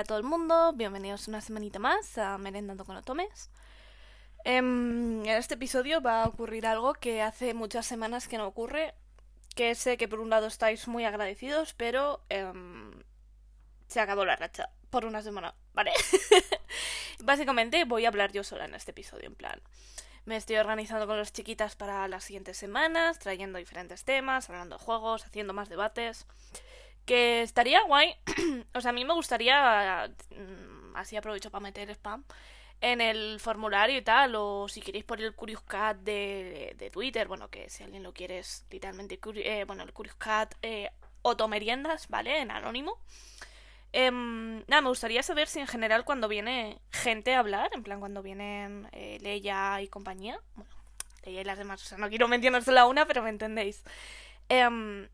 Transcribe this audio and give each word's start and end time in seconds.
A 0.00 0.04
todo 0.04 0.16
el 0.16 0.24
mundo, 0.24 0.72
bienvenidos 0.72 1.28
una 1.28 1.42
semanita 1.42 1.78
más 1.78 2.16
a 2.16 2.38
Merendando 2.38 2.86
con 2.86 2.96
Otomes. 2.96 3.50
Em, 4.44 5.20
en 5.26 5.28
este 5.28 5.56
episodio 5.56 6.00
va 6.00 6.22
a 6.22 6.26
ocurrir 6.26 6.66
algo 6.66 6.94
que 6.94 7.20
hace 7.20 7.52
muchas 7.52 7.84
semanas 7.84 8.26
que 8.26 8.38
no 8.38 8.46
ocurre, 8.46 8.94
que 9.54 9.74
sé 9.74 9.98
que 9.98 10.08
por 10.08 10.20
un 10.20 10.30
lado 10.30 10.46
estáis 10.46 10.88
muy 10.88 11.04
agradecidos, 11.04 11.74
pero 11.74 12.24
em, 12.30 12.92
se 13.88 14.00
acabó 14.00 14.24
la 14.24 14.36
racha 14.36 14.70
por 14.88 15.04
una 15.04 15.20
semana, 15.20 15.54
¿vale? 15.74 15.92
Básicamente 17.22 17.84
voy 17.84 18.06
a 18.06 18.08
hablar 18.08 18.32
yo 18.32 18.42
sola 18.42 18.64
en 18.64 18.74
este 18.74 18.92
episodio, 18.92 19.26
en 19.26 19.34
plan. 19.34 19.60
Me 20.24 20.36
estoy 20.36 20.56
organizando 20.56 21.06
con 21.06 21.18
las 21.18 21.34
chiquitas 21.34 21.76
para 21.76 22.08
las 22.08 22.24
siguientes 22.24 22.56
semanas, 22.56 23.18
trayendo 23.18 23.58
diferentes 23.58 24.04
temas, 24.04 24.48
hablando 24.48 24.78
de 24.78 24.82
juegos, 24.82 25.26
haciendo 25.26 25.52
más 25.52 25.68
debates. 25.68 26.26
Que 27.10 27.42
estaría 27.42 27.82
guay. 27.82 28.14
o 28.72 28.80
sea, 28.80 28.90
a 28.90 28.92
mí 28.92 29.04
me 29.04 29.14
gustaría. 29.14 30.08
mm, 30.30 30.94
Así 30.94 31.16
aprovecho 31.16 31.50
para 31.50 31.60
meter 31.60 31.90
spam. 31.90 32.22
En 32.80 33.00
el 33.00 33.40
formulario 33.40 33.98
y 33.98 34.02
tal, 34.02 34.36
o 34.36 34.68
si 34.68 34.80
queréis 34.80 35.04
por 35.04 35.20
el 35.20 35.34
Curious 35.34 35.62
Cat 35.62 35.96
de, 36.02 36.76
de 36.78 36.88
Twitter, 36.88 37.26
bueno, 37.26 37.50
que 37.50 37.68
si 37.68 37.82
alguien 37.82 38.04
lo 38.04 38.14
quiere 38.14 38.38
es 38.38 38.64
literalmente. 38.70 39.18
Eh, 39.34 39.64
bueno, 39.64 39.82
el 39.82 39.92
Curious 39.92 40.14
Cat 40.18 40.54
eh, 40.62 40.88
Otomeriendas, 41.22 42.08
¿vale? 42.08 42.42
En 42.42 42.52
anónimo. 42.52 42.96
Em, 43.92 44.58
nada, 44.68 44.80
me 44.80 44.90
gustaría 44.90 45.24
saber 45.24 45.48
si 45.48 45.58
en 45.58 45.66
general 45.66 46.04
cuando 46.04 46.28
viene 46.28 46.78
gente 46.92 47.34
a 47.34 47.40
hablar, 47.40 47.70
en 47.74 47.82
plan 47.82 47.98
cuando 47.98 48.22
vienen 48.22 48.88
eh, 48.92 49.18
Leia 49.20 49.82
y 49.82 49.88
compañía, 49.88 50.38
bueno, 50.54 50.70
Leia 51.24 51.40
y 51.40 51.44
las 51.44 51.58
demás, 51.58 51.82
o 51.82 51.86
sea, 51.86 51.98
no 51.98 52.08
quiero 52.08 52.28
mencionar 52.28 52.62
solo 52.62 52.88
una, 52.88 53.04
pero 53.04 53.20
me 53.20 53.30
entendéis. 53.30 53.82
Em, 54.48 55.08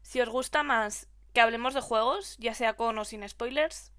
si 0.00 0.18
os 0.22 0.30
gusta 0.30 0.62
más 0.62 1.08
que 1.32 1.40
hablemos 1.40 1.74
de 1.74 1.80
juegos, 1.80 2.36
ya 2.38 2.54
sea 2.54 2.74
con 2.74 2.98
o 2.98 3.04
sin 3.04 3.28
spoilers, 3.28 3.92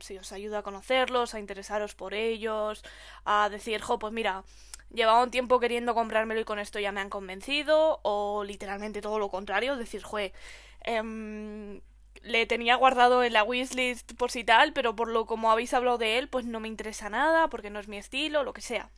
si 0.00 0.18
os 0.18 0.32
ayuda 0.32 0.58
a 0.58 0.62
conocerlos, 0.62 1.34
a 1.34 1.40
interesaros 1.40 1.94
por 1.94 2.14
ellos, 2.14 2.82
a 3.24 3.48
decir, 3.48 3.80
jo, 3.80 3.98
pues 3.98 4.12
mira, 4.12 4.44
llevaba 4.92 5.22
un 5.22 5.30
tiempo 5.30 5.60
queriendo 5.60 5.94
comprármelo 5.94 6.40
y 6.40 6.44
con 6.44 6.58
esto 6.58 6.78
ya 6.78 6.92
me 6.92 7.00
han 7.00 7.10
convencido, 7.10 8.00
o 8.02 8.44
literalmente 8.44 9.00
todo 9.00 9.18
lo 9.18 9.30
contrario, 9.30 9.76
decir, 9.76 10.02
jue, 10.02 10.32
em, 10.80 11.80
le 12.22 12.46
tenía 12.46 12.76
guardado 12.76 13.22
en 13.22 13.32
la 13.32 13.44
wishlist 13.44 14.14
por 14.14 14.30
si 14.30 14.44
tal, 14.44 14.72
pero 14.72 14.96
por 14.96 15.08
lo 15.08 15.26
como 15.26 15.50
habéis 15.50 15.74
hablado 15.74 15.98
de 15.98 16.18
él, 16.18 16.28
pues 16.28 16.44
no 16.44 16.60
me 16.60 16.68
interesa 16.68 17.10
nada, 17.10 17.48
porque 17.48 17.70
no 17.70 17.80
es 17.80 17.88
mi 17.88 17.98
estilo, 17.98 18.44
lo 18.44 18.52
que 18.52 18.62
sea. 18.62 18.90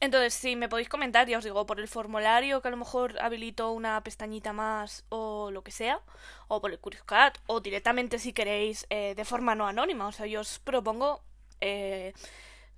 Entonces, 0.00 0.32
si 0.32 0.56
me 0.56 0.68
podéis 0.68 0.88
comentar, 0.88 1.28
ya 1.28 1.38
os 1.38 1.44
digo, 1.44 1.66
por 1.66 1.78
el 1.78 1.86
formulario 1.86 2.62
que 2.62 2.68
a 2.68 2.70
lo 2.70 2.78
mejor 2.78 3.20
habilito 3.20 3.72
una 3.72 4.02
pestañita 4.02 4.54
más 4.54 5.04
o 5.10 5.50
lo 5.50 5.62
que 5.62 5.72
sea, 5.72 6.00
o 6.48 6.60
por 6.62 6.70
el 6.70 6.78
Curious 6.78 7.04
Cat, 7.04 7.38
o 7.46 7.60
directamente 7.60 8.18
si 8.18 8.32
queréis 8.32 8.86
eh, 8.88 9.14
de 9.14 9.24
forma 9.26 9.54
no 9.54 9.66
anónima. 9.66 10.06
O 10.06 10.12
sea, 10.12 10.26
yo 10.26 10.40
os 10.40 10.58
propongo 10.58 11.22
eh, 11.60 12.14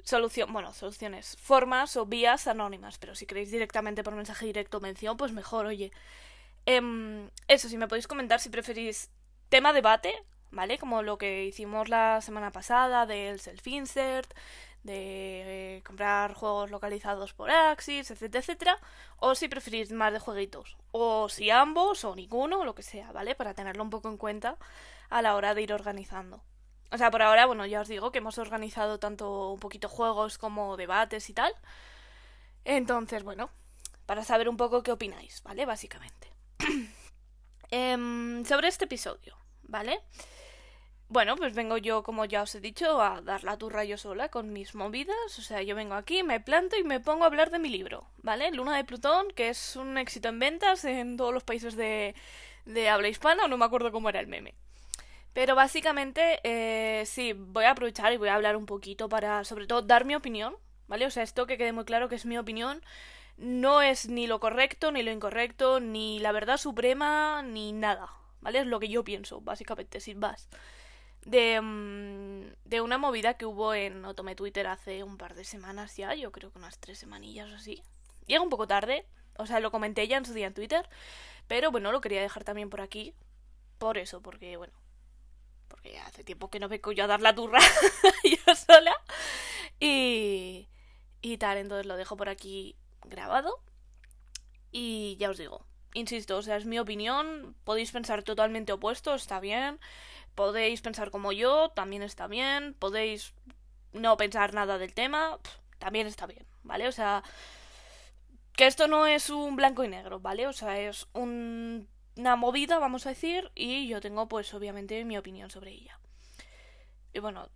solución, 0.02 0.52
bueno, 0.52 0.72
soluciones, 0.72 1.36
formas 1.40 1.96
o 1.96 2.06
vías 2.06 2.48
anónimas, 2.48 2.98
pero 2.98 3.14
si 3.14 3.26
queréis 3.26 3.52
directamente 3.52 4.02
por 4.02 4.14
mensaje 4.14 4.46
directo 4.46 4.78
o 4.78 4.80
mención, 4.80 5.16
pues 5.16 5.32
mejor, 5.32 5.66
oye. 5.66 5.92
Em, 6.66 7.30
eso, 7.48 7.68
si 7.68 7.76
me 7.76 7.88
podéis 7.88 8.08
comentar 8.08 8.40
si 8.40 8.48
preferís 8.50 9.10
tema 9.48 9.72
debate, 9.72 10.12
¿vale? 10.50 10.78
Como 10.78 11.02
lo 11.02 11.18
que 11.18 11.44
hicimos 11.44 11.88
la 11.88 12.20
semana 12.20 12.50
pasada 12.52 13.06
del 13.06 13.40
self-insert, 13.40 14.32
de 14.82 15.76
eh, 15.76 15.82
comprar 15.82 16.34
juegos 16.34 16.70
localizados 16.70 17.32
por 17.34 17.50
Axis, 17.50 18.10
etcétera, 18.10 18.40
etcétera. 18.40 18.78
O 19.18 19.34
si 19.34 19.48
preferís 19.48 19.92
más 19.92 20.12
de 20.12 20.18
jueguitos. 20.18 20.76
O 20.90 21.28
si 21.28 21.50
ambos, 21.50 22.04
o 22.04 22.14
ninguno, 22.14 22.60
o 22.60 22.64
lo 22.64 22.74
que 22.74 22.82
sea, 22.82 23.12
¿vale? 23.12 23.34
Para 23.34 23.54
tenerlo 23.54 23.82
un 23.82 23.90
poco 23.90 24.08
en 24.08 24.16
cuenta 24.16 24.58
a 25.10 25.22
la 25.22 25.34
hora 25.36 25.54
de 25.54 25.62
ir 25.62 25.72
organizando. 25.72 26.42
O 26.90 26.98
sea, 26.98 27.10
por 27.10 27.22
ahora, 27.22 27.46
bueno, 27.46 27.64
ya 27.64 27.80
os 27.80 27.88
digo 27.88 28.12
que 28.12 28.18
hemos 28.18 28.38
organizado 28.38 28.98
tanto 28.98 29.52
un 29.52 29.60
poquito 29.60 29.88
juegos 29.88 30.36
como 30.36 30.76
debates 30.76 31.30
y 31.30 31.34
tal. 31.34 31.54
Entonces, 32.64 33.22
bueno, 33.22 33.50
para 34.06 34.24
saber 34.24 34.48
un 34.48 34.56
poco 34.56 34.82
qué 34.82 34.92
opináis, 34.92 35.42
¿vale? 35.42 35.64
Básicamente. 35.66 36.32
Em, 37.74 38.44
sobre 38.44 38.68
este 38.68 38.84
episodio, 38.84 39.34
¿vale? 39.62 39.98
Bueno, 41.12 41.36
pues 41.36 41.52
vengo 41.54 41.76
yo, 41.76 42.02
como 42.02 42.24
ya 42.24 42.40
os 42.40 42.54
he 42.54 42.60
dicho, 42.60 43.02
a 43.02 43.20
dar 43.20 43.44
la 43.44 43.58
turra 43.58 43.84
yo 43.84 43.98
sola 43.98 44.30
con 44.30 44.50
mis 44.50 44.74
movidas. 44.74 45.38
O 45.38 45.42
sea, 45.42 45.60
yo 45.60 45.76
vengo 45.76 45.92
aquí, 45.92 46.22
me 46.22 46.40
planto 46.40 46.74
y 46.78 46.84
me 46.84 47.00
pongo 47.00 47.24
a 47.24 47.26
hablar 47.26 47.50
de 47.50 47.58
mi 47.58 47.68
libro, 47.68 48.06
¿vale? 48.22 48.50
Luna 48.50 48.78
de 48.78 48.84
Plutón, 48.84 49.28
que 49.32 49.50
es 49.50 49.76
un 49.76 49.98
éxito 49.98 50.30
en 50.30 50.38
ventas 50.38 50.86
en 50.86 51.18
todos 51.18 51.34
los 51.34 51.44
países 51.44 51.76
de, 51.76 52.14
habla 52.88 53.08
hispana, 53.08 53.44
o 53.44 53.48
no 53.48 53.58
me 53.58 53.66
acuerdo 53.66 53.92
cómo 53.92 54.08
era 54.08 54.20
el 54.20 54.26
meme. 54.26 54.54
Pero 55.34 55.54
básicamente, 55.54 56.40
eh, 56.44 57.04
sí, 57.04 57.34
voy 57.34 57.64
a 57.64 57.72
aprovechar 57.72 58.14
y 58.14 58.16
voy 58.16 58.30
a 58.30 58.34
hablar 58.34 58.56
un 58.56 58.64
poquito 58.64 59.10
para, 59.10 59.44
sobre 59.44 59.66
todo, 59.66 59.82
dar 59.82 60.06
mi 60.06 60.14
opinión, 60.14 60.56
¿vale? 60.88 61.04
O 61.04 61.10
sea, 61.10 61.24
esto 61.24 61.46
que 61.46 61.58
quede 61.58 61.72
muy 61.72 61.84
claro 61.84 62.08
que 62.08 62.14
es 62.14 62.24
mi 62.24 62.38
opinión. 62.38 62.80
No 63.36 63.82
es 63.82 64.08
ni 64.08 64.26
lo 64.26 64.40
correcto, 64.40 64.90
ni 64.92 65.02
lo 65.02 65.10
incorrecto, 65.10 65.78
ni 65.78 66.20
la 66.20 66.32
verdad 66.32 66.56
suprema, 66.56 67.42
ni 67.42 67.72
nada, 67.72 68.08
¿vale? 68.40 68.60
Es 68.60 68.66
lo 68.66 68.80
que 68.80 68.88
yo 68.88 69.04
pienso, 69.04 69.42
básicamente, 69.42 70.00
sin 70.00 70.18
más 70.18 70.48
de, 71.24 71.60
mm, 71.60 72.54
de 72.64 72.80
una 72.80 72.98
movida 72.98 73.34
que 73.34 73.46
hubo 73.46 73.74
en 73.74 74.04
Otome 74.04 74.34
Twitter 74.34 74.66
hace 74.66 75.02
un 75.02 75.18
par 75.18 75.34
de 75.34 75.44
semanas 75.44 75.96
ya, 75.96 76.14
yo 76.14 76.32
creo 76.32 76.50
que 76.52 76.58
unas 76.58 76.78
tres 76.78 76.98
semanillas 76.98 77.50
o 77.50 77.56
así. 77.56 77.82
Llega 78.26 78.42
un 78.42 78.50
poco 78.50 78.66
tarde, 78.66 79.06
o 79.38 79.46
sea, 79.46 79.60
lo 79.60 79.70
comenté 79.70 80.06
ya 80.08 80.16
en 80.18 80.24
su 80.24 80.34
día 80.34 80.46
en 80.48 80.54
Twitter, 80.54 80.88
pero 81.48 81.70
bueno, 81.70 81.92
lo 81.92 82.00
quería 82.00 82.22
dejar 82.22 82.44
también 82.44 82.70
por 82.70 82.80
aquí, 82.80 83.14
por 83.78 83.98
eso, 83.98 84.22
porque 84.22 84.56
bueno, 84.56 84.74
porque 85.68 85.98
hace 86.00 86.24
tiempo 86.24 86.50
que 86.50 86.60
no 86.60 86.68
vengo 86.68 86.92
yo 86.92 87.04
a 87.04 87.06
dar 87.08 87.20
la 87.22 87.34
turra 87.34 87.60
yo 88.24 88.54
sola 88.54 88.94
y, 89.80 90.68
y 91.22 91.38
tal, 91.38 91.58
entonces 91.58 91.86
lo 91.86 91.96
dejo 91.96 92.16
por 92.16 92.28
aquí 92.28 92.76
grabado 93.04 93.60
y 94.70 95.16
ya 95.18 95.30
os 95.30 95.38
digo, 95.38 95.64
insisto, 95.94 96.36
o 96.38 96.42
sea, 96.42 96.56
es 96.56 96.64
mi 96.66 96.78
opinión, 96.78 97.54
podéis 97.64 97.92
pensar 97.92 98.22
totalmente 98.22 98.72
opuesto, 98.72 99.14
está 99.14 99.40
bien, 99.40 99.78
podéis 100.34 100.80
pensar 100.82 101.10
como 101.10 101.32
yo, 101.32 101.70
también 101.70 102.02
está 102.02 102.26
bien, 102.26 102.74
podéis 102.78 103.34
no 103.92 104.16
pensar 104.16 104.54
nada 104.54 104.78
del 104.78 104.94
tema, 104.94 105.38
también 105.78 106.06
está 106.06 106.26
bien, 106.26 106.46
¿vale? 106.62 106.88
O 106.88 106.92
sea, 106.92 107.22
que 108.56 108.66
esto 108.66 108.86
no 108.88 109.06
es 109.06 109.30
un 109.30 109.56
blanco 109.56 109.84
y 109.84 109.88
negro, 109.88 110.20
¿vale? 110.20 110.46
O 110.46 110.52
sea, 110.52 110.78
es 110.80 111.06
un- 111.12 111.88
una 112.16 112.36
movida, 112.36 112.78
vamos 112.78 113.06
a 113.06 113.10
decir, 113.10 113.50
y 113.54 113.88
yo 113.88 114.00
tengo 114.00 114.28
pues 114.28 114.52
obviamente 114.54 115.04
mi 115.04 115.16
opinión 115.18 115.50
sobre 115.50 115.70
ella. 115.72 115.98
Y 117.14 117.18
bueno, 117.18 117.50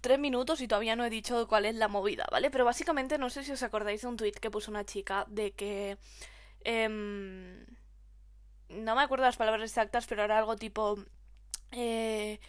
tres 0.00 0.18
minutos 0.18 0.62
y 0.62 0.68
todavía 0.68 0.96
no 0.96 1.04
he 1.04 1.10
dicho 1.10 1.46
cuál 1.46 1.66
es 1.66 1.74
la 1.74 1.88
movida, 1.88 2.24
¿vale? 2.32 2.50
Pero 2.50 2.64
básicamente 2.64 3.18
no 3.18 3.28
sé 3.28 3.44
si 3.44 3.52
os 3.52 3.62
acordáis 3.62 4.00
de 4.00 4.08
un 4.08 4.16
tweet 4.16 4.32
que 4.32 4.50
puso 4.50 4.70
una 4.70 4.84
chica 4.84 5.26
de 5.28 5.52
que... 5.52 5.98
em, 6.64 7.66
no 8.68 8.94
me 8.94 9.02
acuerdo 9.02 9.24
las 9.24 9.36
palabras 9.36 9.70
exactas, 9.70 10.06
pero 10.06 10.22
era 10.24 10.38
algo 10.38 10.56
tipo... 10.56 10.98
eh, 11.72 12.40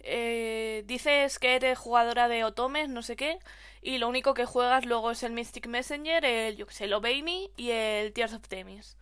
eh, 0.00 0.84
dices 0.86 1.38
que 1.38 1.56
eres 1.56 1.78
jugadora 1.78 2.28
de 2.28 2.44
Otomes, 2.44 2.88
no 2.88 3.02
sé 3.02 3.16
qué, 3.16 3.38
y 3.82 3.98
lo 3.98 4.08
único 4.08 4.34
que 4.34 4.44
juegas 4.44 4.84
luego 4.86 5.10
es 5.10 5.22
el 5.22 5.32
Mystic 5.32 5.66
Messenger, 5.66 6.24
el, 6.24 6.56
yo 6.56 6.66
que 6.66 6.74
sé, 6.74 6.84
el 6.84 6.92
Obey 6.94 7.22
Me 7.22 7.50
y 7.56 7.70
el 7.70 8.12
Tears 8.12 8.34
of 8.34 8.48
Themis. 8.48 8.96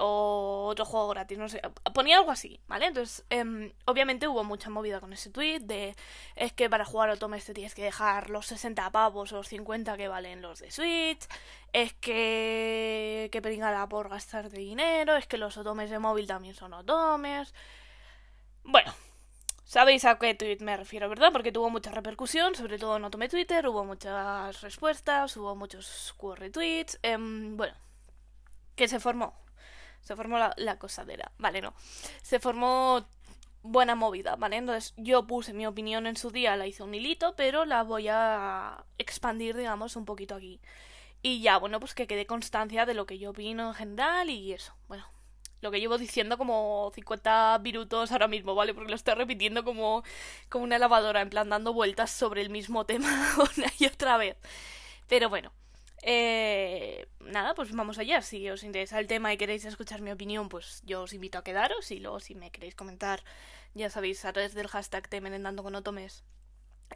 O 0.00 0.66
otro 0.70 0.84
juego 0.84 1.08
gratis, 1.08 1.38
no 1.38 1.48
sé. 1.48 1.60
Ponía 1.92 2.18
algo 2.18 2.30
así, 2.30 2.60
¿vale? 2.68 2.86
Entonces, 2.86 3.24
em, 3.30 3.72
obviamente 3.84 4.28
hubo 4.28 4.44
mucha 4.44 4.70
movida 4.70 5.00
con 5.00 5.12
ese 5.12 5.28
tweet 5.30 5.58
de 5.60 5.96
es 6.36 6.52
que 6.52 6.70
para 6.70 6.84
jugar 6.84 7.10
Otomes 7.10 7.44
te 7.44 7.52
tienes 7.52 7.74
que 7.74 7.82
dejar 7.82 8.30
los 8.30 8.46
60 8.46 8.90
pavos 8.92 9.32
o 9.32 9.36
los 9.36 9.48
50 9.48 9.96
que 9.96 10.06
valen 10.06 10.40
los 10.40 10.60
de 10.60 10.70
Switch. 10.70 11.26
Es 11.72 11.94
que... 11.94 13.28
que 13.32 13.42
pringada 13.42 13.88
por 13.88 14.08
gastar 14.08 14.50
de 14.50 14.58
dinero. 14.58 15.16
Es 15.16 15.26
que 15.26 15.36
los 15.36 15.56
Otomes 15.56 15.90
de 15.90 15.98
móvil 15.98 16.28
también 16.28 16.54
son 16.54 16.74
Otomes. 16.74 17.52
Bueno, 18.68 18.92
Sabéis 19.64 20.04
a 20.04 20.18
qué 20.18 20.34
tweet 20.34 20.58
me 20.60 20.76
refiero, 20.76 21.08
¿verdad? 21.08 21.32
Porque 21.32 21.52
tuvo 21.52 21.70
mucha 21.70 21.90
repercusión, 21.90 22.54
sobre 22.54 22.78
todo 22.78 22.96
en 22.96 23.04
Otome 23.04 23.28
Twitter, 23.28 23.66
hubo 23.68 23.84
muchas 23.84 24.60
respuestas, 24.62 25.36
hubo 25.36 25.54
muchos 25.56 26.14
retweets. 26.36 26.98
em, 27.02 27.56
bueno, 27.56 27.74
que 28.76 28.88
se 28.88 29.00
formó. 29.00 29.34
Se 30.02 30.16
formó 30.16 30.38
la, 30.38 30.54
la 30.56 30.78
cosadera. 30.78 31.32
Vale, 31.38 31.60
no. 31.62 31.74
Se 32.22 32.40
formó 32.40 33.06
buena 33.62 33.94
movida, 33.94 34.36
¿vale? 34.36 34.56
Entonces 34.56 34.94
yo 34.96 35.26
puse 35.26 35.52
mi 35.54 35.66
opinión 35.66 36.06
en 36.06 36.16
su 36.16 36.30
día, 36.30 36.56
la 36.56 36.66
hice 36.66 36.82
un 36.82 36.94
hilito, 36.94 37.36
pero 37.36 37.64
la 37.66 37.82
voy 37.84 38.08
a 38.10 38.84
expandir, 38.98 39.56
digamos, 39.56 39.96
un 39.96 40.04
poquito 40.06 40.34
aquí. 40.34 40.60
Y 41.22 41.42
ya, 41.42 41.58
bueno, 41.58 41.80
pues 41.80 41.94
que 41.94 42.06
quede 42.06 42.26
constancia 42.26 42.86
de 42.86 42.94
lo 42.94 43.06
que 43.06 43.18
yo 43.18 43.30
opino 43.30 43.68
en 43.68 43.74
general 43.74 44.30
y 44.30 44.52
eso. 44.52 44.74
Bueno, 44.88 45.06
lo 45.60 45.70
que 45.70 45.80
llevo 45.80 45.98
diciendo 45.98 46.38
como 46.38 46.90
50 46.94 47.58
minutos 47.62 48.12
ahora 48.12 48.28
mismo, 48.28 48.54
¿vale? 48.54 48.74
Porque 48.74 48.90
lo 48.90 48.96
estoy 48.96 49.14
repitiendo 49.14 49.64
como, 49.64 50.02
como 50.48 50.64
una 50.64 50.78
lavadora, 50.78 51.20
en 51.20 51.30
plan 51.30 51.48
dando 51.48 51.72
vueltas 51.72 52.10
sobre 52.10 52.42
el 52.42 52.50
mismo 52.50 52.86
tema 52.86 53.08
una 53.56 53.72
y 53.78 53.86
otra 53.86 54.16
vez. 54.16 54.36
Pero 55.08 55.28
bueno, 55.28 55.52
Eh, 56.02 57.08
nada, 57.20 57.54
pues 57.54 57.72
vamos 57.74 57.98
allá. 57.98 58.22
Si 58.22 58.48
os 58.50 58.62
interesa 58.62 58.98
el 59.00 59.06
tema 59.08 59.32
y 59.32 59.36
queréis 59.36 59.64
escuchar 59.64 60.00
mi 60.00 60.10
opinión, 60.12 60.48
pues 60.48 60.82
yo 60.84 61.02
os 61.02 61.12
invito 61.12 61.38
a 61.38 61.44
quedaros. 61.44 61.90
Y 61.90 61.98
luego, 62.00 62.20
si 62.20 62.34
me 62.34 62.50
queréis 62.50 62.74
comentar, 62.74 63.22
ya 63.74 63.90
sabéis, 63.90 64.24
a 64.24 64.32
través 64.32 64.54
del 64.54 64.68
hashtag 64.68 65.08
Temerendando 65.08 65.62
con 65.62 65.74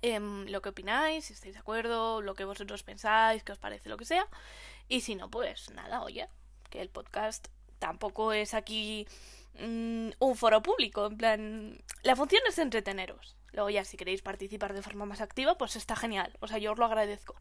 em, 0.03 0.47
lo 0.49 0.63
que 0.63 0.71
opináis, 0.71 1.27
si 1.27 1.33
estáis 1.35 1.55
de 1.55 1.61
acuerdo, 1.61 2.23
lo 2.23 2.35
que 2.35 2.45
vosotros 2.45 2.83
pensáis, 2.83 3.43
qué 3.45 3.53
os 3.53 3.59
parece, 3.59 3.89
lo 3.89 3.97
que 3.97 4.05
sea. 4.05 4.27
Y 4.89 5.01
si 5.03 5.15
no, 5.15 5.31
pues 5.31 5.71
nada, 5.71 6.03
oye, 6.03 6.29
que 6.71 6.81
el 6.81 6.89
podcast 6.89 7.49
tampoco 7.83 8.33
es 8.33 8.55
aquí 8.55 9.09
mm, 9.59 10.11
un 10.21 10.37
foro 10.37 10.63
público. 10.63 11.07
En 11.07 11.17
plan, 11.17 11.85
la 12.05 12.15
función 12.15 12.41
es 12.49 12.59
entreteneros. 12.59 13.37
Luego 13.51 13.71
ya 13.71 13.85
si 13.85 13.97
queréis 13.97 14.23
participar 14.23 14.73
de 14.73 14.83
forma 14.83 15.05
más 15.05 15.21
activa, 15.21 15.59
pues 15.59 15.75
está 15.75 15.97
genial. 15.97 16.33
O 16.39 16.47
sea, 16.47 16.59
yo 16.59 16.71
os 16.73 16.79
lo 16.79 16.85
agradezco. 16.85 17.35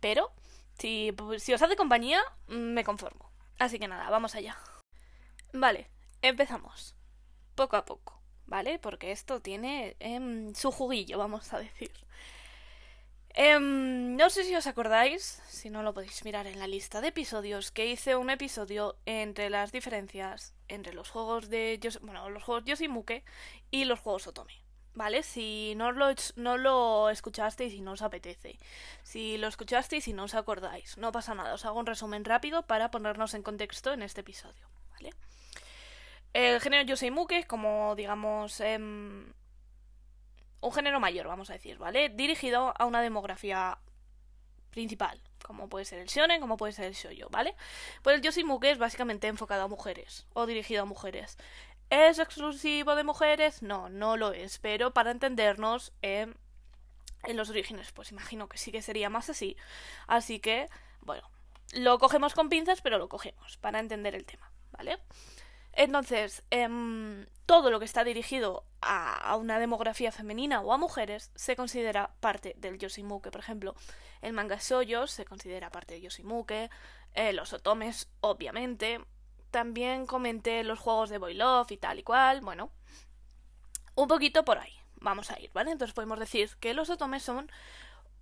Pero 0.00 0.32
si, 0.78 1.12
pues, 1.12 1.42
si 1.42 1.52
os 1.52 1.60
hace 1.60 1.76
compañía, 1.76 2.22
me 2.48 2.82
conformo. 2.82 3.30
Así 3.58 3.78
que 3.78 3.86
nada, 3.86 4.08
vamos 4.08 4.34
allá. 4.34 4.56
Vale, 5.52 5.90
empezamos. 6.22 6.96
Poco 7.54 7.76
a 7.76 7.84
poco, 7.84 8.22
¿vale? 8.46 8.78
Porque 8.78 9.12
esto 9.12 9.40
tiene 9.40 9.96
em, 10.00 10.54
su 10.54 10.72
juguillo, 10.72 11.18
vamos 11.18 11.52
a 11.52 11.58
decir. 11.58 11.92
Em, 13.34 14.16
no 14.16 14.30
sé 14.30 14.44
si 14.44 14.54
os 14.54 14.66
acordáis, 14.66 15.42
si 15.48 15.68
no 15.68 15.82
lo 15.82 15.92
podéis 15.92 16.24
mirar 16.24 16.46
en 16.46 16.60
la 16.60 16.68
lista 16.68 17.00
de 17.00 17.08
episodios, 17.08 17.72
que 17.72 17.86
hice 17.86 18.14
un 18.14 18.30
episodio 18.30 18.96
entre 19.06 19.50
las 19.50 19.72
diferencias 19.72 20.54
entre 20.68 20.94
los 20.94 21.10
juegos 21.10 21.50
de 21.50 21.80
bueno, 22.02 22.30
los 22.30 22.44
juegos 22.44 22.64
Yoshimuke 22.64 23.24
y 23.70 23.86
los 23.86 23.98
juegos 23.98 24.28
Otome. 24.28 24.64
¿vale? 24.94 25.22
Si 25.22 25.74
no 25.76 25.92
lo, 25.92 26.06
no 26.36 26.56
lo 26.56 27.10
escuchasteis 27.10 27.74
y 27.74 27.80
no 27.80 27.92
os 27.92 28.02
apetece. 28.02 28.58
Si 29.02 29.36
lo 29.36 29.48
escuchasteis 29.48 30.08
y 30.08 30.12
no 30.12 30.24
os 30.24 30.34
acordáis. 30.34 30.96
No 30.96 31.12
pasa 31.12 31.34
nada, 31.34 31.54
os 31.54 31.64
hago 31.64 31.78
un 31.78 31.86
resumen 31.86 32.24
rápido 32.24 32.66
para 32.66 32.90
ponernos 32.90 33.34
en 33.34 33.42
contexto 33.42 33.92
en 33.92 34.02
este 34.02 34.22
episodio, 34.22 34.68
¿vale? 34.92 35.12
El 36.32 36.60
género 36.60 36.84
Yosei 36.84 37.10
Muke 37.10 37.46
como, 37.46 37.94
digamos, 37.96 38.60
em, 38.60 39.32
un 40.64 40.72
género 40.72 40.98
mayor, 40.98 41.26
vamos 41.26 41.50
a 41.50 41.52
decir, 41.52 41.78
¿vale? 41.78 42.08
Dirigido 42.08 42.72
a 42.76 42.86
una 42.86 43.02
demografía 43.02 43.78
principal, 44.70 45.20
como 45.44 45.68
puede 45.68 45.84
ser 45.84 45.98
el 46.00 46.08
shonen, 46.08 46.40
como 46.40 46.56
puede 46.56 46.72
ser 46.72 46.86
el 46.86 46.94
shoujo, 46.94 47.28
¿vale? 47.30 47.54
Pues 48.02 48.16
el 48.16 48.22
Yosei 48.22 48.44
Muke 48.44 48.70
es 48.70 48.78
básicamente 48.78 49.28
enfocado 49.28 49.62
a 49.62 49.68
mujeres, 49.68 50.26
o 50.32 50.46
dirigido 50.46 50.82
a 50.82 50.86
mujeres. 50.86 51.36
¿Es 51.90 52.18
exclusivo 52.18 52.96
de 52.96 53.04
mujeres? 53.04 53.62
No, 53.62 53.88
no 53.88 54.16
lo 54.16 54.32
es. 54.32 54.58
Pero 54.58 54.92
para 54.92 55.10
entendernos 55.10 55.92
en 56.00 56.34
los 57.28 57.50
orígenes, 57.50 57.92
pues 57.92 58.10
imagino 58.10 58.48
que 58.48 58.58
sí 58.58 58.72
que 58.72 58.82
sería 58.82 59.10
más 59.10 59.28
así. 59.28 59.56
Así 60.06 60.40
que, 60.40 60.68
bueno, 61.02 61.30
lo 61.72 61.98
cogemos 61.98 62.34
con 62.34 62.48
pinzas, 62.48 62.80
pero 62.80 62.98
lo 62.98 63.08
cogemos 63.08 63.58
para 63.58 63.80
entender 63.80 64.14
el 64.14 64.24
tema, 64.24 64.50
¿vale? 64.72 64.98
Entonces, 65.76 66.44
em, 66.50 67.26
todo 67.46 67.70
lo 67.70 67.78
que 67.78 67.84
está 67.84 68.04
dirigido 68.04 68.64
a, 68.80 69.36
una 69.36 69.58
demografía 69.58 70.12
femenina 70.12 70.60
o 70.60 70.72
a 70.72 70.78
mujeres 70.78 71.30
se 71.34 71.56
considera 71.56 72.14
parte 72.20 72.54
del 72.58 72.78
Yoshimuke. 72.78 73.30
Por 73.30 73.40
ejemplo, 73.40 73.74
el 74.22 74.32
manga 74.32 74.58
Shoujo 74.60 75.06
se 75.06 75.24
considera 75.24 75.70
parte 75.70 75.94
del 75.94 76.02
Yoshimuke, 76.04 76.70
eh, 77.14 77.32
los 77.32 77.52
otomes, 77.52 78.08
obviamente, 78.20 79.00
también 79.50 80.06
comenté 80.06 80.64
los 80.64 80.78
juegos 80.78 81.10
de 81.10 81.18
Boy 81.18 81.34
Love 81.34 81.70
y 81.72 81.76
tal 81.76 81.98
y 81.98 82.02
cual. 82.02 82.40
Bueno, 82.40 82.70
un 83.94 84.08
poquito 84.08 84.44
por 84.44 84.58
ahí. 84.58 84.72
Vamos 84.96 85.30
a 85.30 85.38
ir, 85.38 85.50
¿vale? 85.52 85.70
Entonces 85.70 85.94
podemos 85.94 86.18
decir 86.18 86.50
que 86.60 86.74
los 86.74 86.90
otomes 86.90 87.22
son 87.22 87.50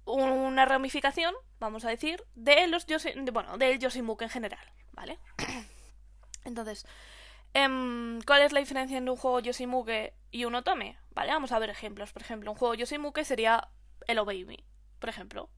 una 0.04 0.64
ramificación, 0.64 1.34
vamos 1.60 1.84
a 1.84 1.88
decir, 1.88 2.25
de 2.34 2.66
los 2.66 2.87
bueno, 3.32 3.56
del 3.56 3.78
Yoshimuke 3.78 4.22
en 4.22 4.31
general, 4.31 4.66
¿vale? 4.93 5.19
Entonces, 6.44 6.87
em, 7.54 8.20
¿cuál 8.22 8.43
es 8.43 8.52
la 8.52 8.60
diferencia 8.60 8.99
entre 8.99 9.10
un 9.10 9.16
juego 9.16 9.40
Yoshimuke 9.40 10.14
y 10.31 10.44
un 10.44 10.54
otome? 10.54 10.99
¿Vale? 11.10 11.32
Vamos 11.32 11.52
a 11.52 11.58
ver 11.58 11.70
ejemplos. 11.70 12.12
Por 12.12 12.22
ejemplo, 12.22 12.50
un 12.50 12.56
juego 12.56 12.75
Yoshimuke 12.75 13.25
sería 13.25 13.69
el 14.06 14.19
Baby, 14.19 14.64
por 14.99 15.08
ejemplo. 15.08 15.49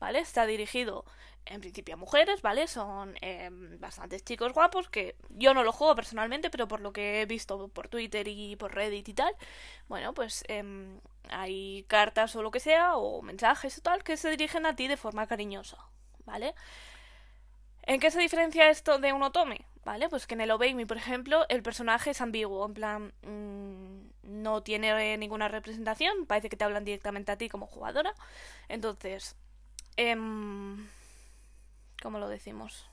¿Vale? 0.00 0.18
Está 0.18 0.46
dirigido 0.46 1.04
en 1.46 1.60
principio 1.60 1.94
a 1.94 1.98
mujeres, 1.98 2.42
¿vale? 2.42 2.66
Son 2.68 3.16
eh, 3.20 3.48
bastantes 3.78 4.24
chicos 4.24 4.52
guapos 4.52 4.88
que 4.88 5.16
yo 5.30 5.54
no 5.54 5.62
lo 5.62 5.72
juego 5.72 5.94
personalmente, 5.94 6.50
pero 6.50 6.68
por 6.68 6.80
lo 6.80 6.92
que 6.92 7.20
he 7.20 7.26
visto 7.26 7.68
por 7.68 7.88
Twitter 7.88 8.26
y 8.28 8.56
por 8.56 8.74
Reddit 8.74 9.08
y 9.08 9.14
tal, 9.14 9.34
bueno, 9.88 10.14
pues 10.14 10.44
em, 10.48 11.00
hay 11.28 11.84
cartas 11.88 12.34
o 12.36 12.42
lo 12.42 12.50
que 12.50 12.60
sea, 12.60 12.96
o 12.96 13.22
mensajes 13.22 13.78
o 13.78 13.82
tal, 13.82 14.02
que 14.04 14.16
se 14.16 14.30
dirigen 14.30 14.66
a 14.66 14.76
ti 14.76 14.88
de 14.88 14.96
forma 14.96 15.26
cariñosa, 15.26 15.78
¿vale? 16.24 16.54
¿En 17.82 18.00
qué 18.00 18.10
se 18.10 18.20
diferencia 18.20 18.70
esto 18.70 18.98
de 18.98 19.12
un 19.12 19.22
otome? 19.22 19.66
¿Vale? 19.84 20.08
Pues 20.08 20.26
que 20.26 20.34
en 20.34 20.40
el 20.40 20.50
Obey 20.50 20.84
por 20.86 20.96
ejemplo, 20.96 21.44
el 21.48 21.62
personaje 21.62 22.10
es 22.10 22.20
ambiguo, 22.20 22.64
en 22.64 22.74
plan, 22.74 23.12
mm, 23.22 24.42
no 24.42 24.62
tiene 24.62 25.18
ninguna 25.18 25.48
representación, 25.48 26.26
parece 26.26 26.48
que 26.48 26.56
te 26.56 26.64
hablan 26.64 26.84
directamente 26.84 27.32
a 27.32 27.36
ti 27.36 27.48
como 27.50 27.66
jugadora. 27.66 28.14
Entonces, 28.68 29.36
eh, 29.96 30.16
como 32.02 32.18
lo 32.18 32.28
decimos. 32.28 32.86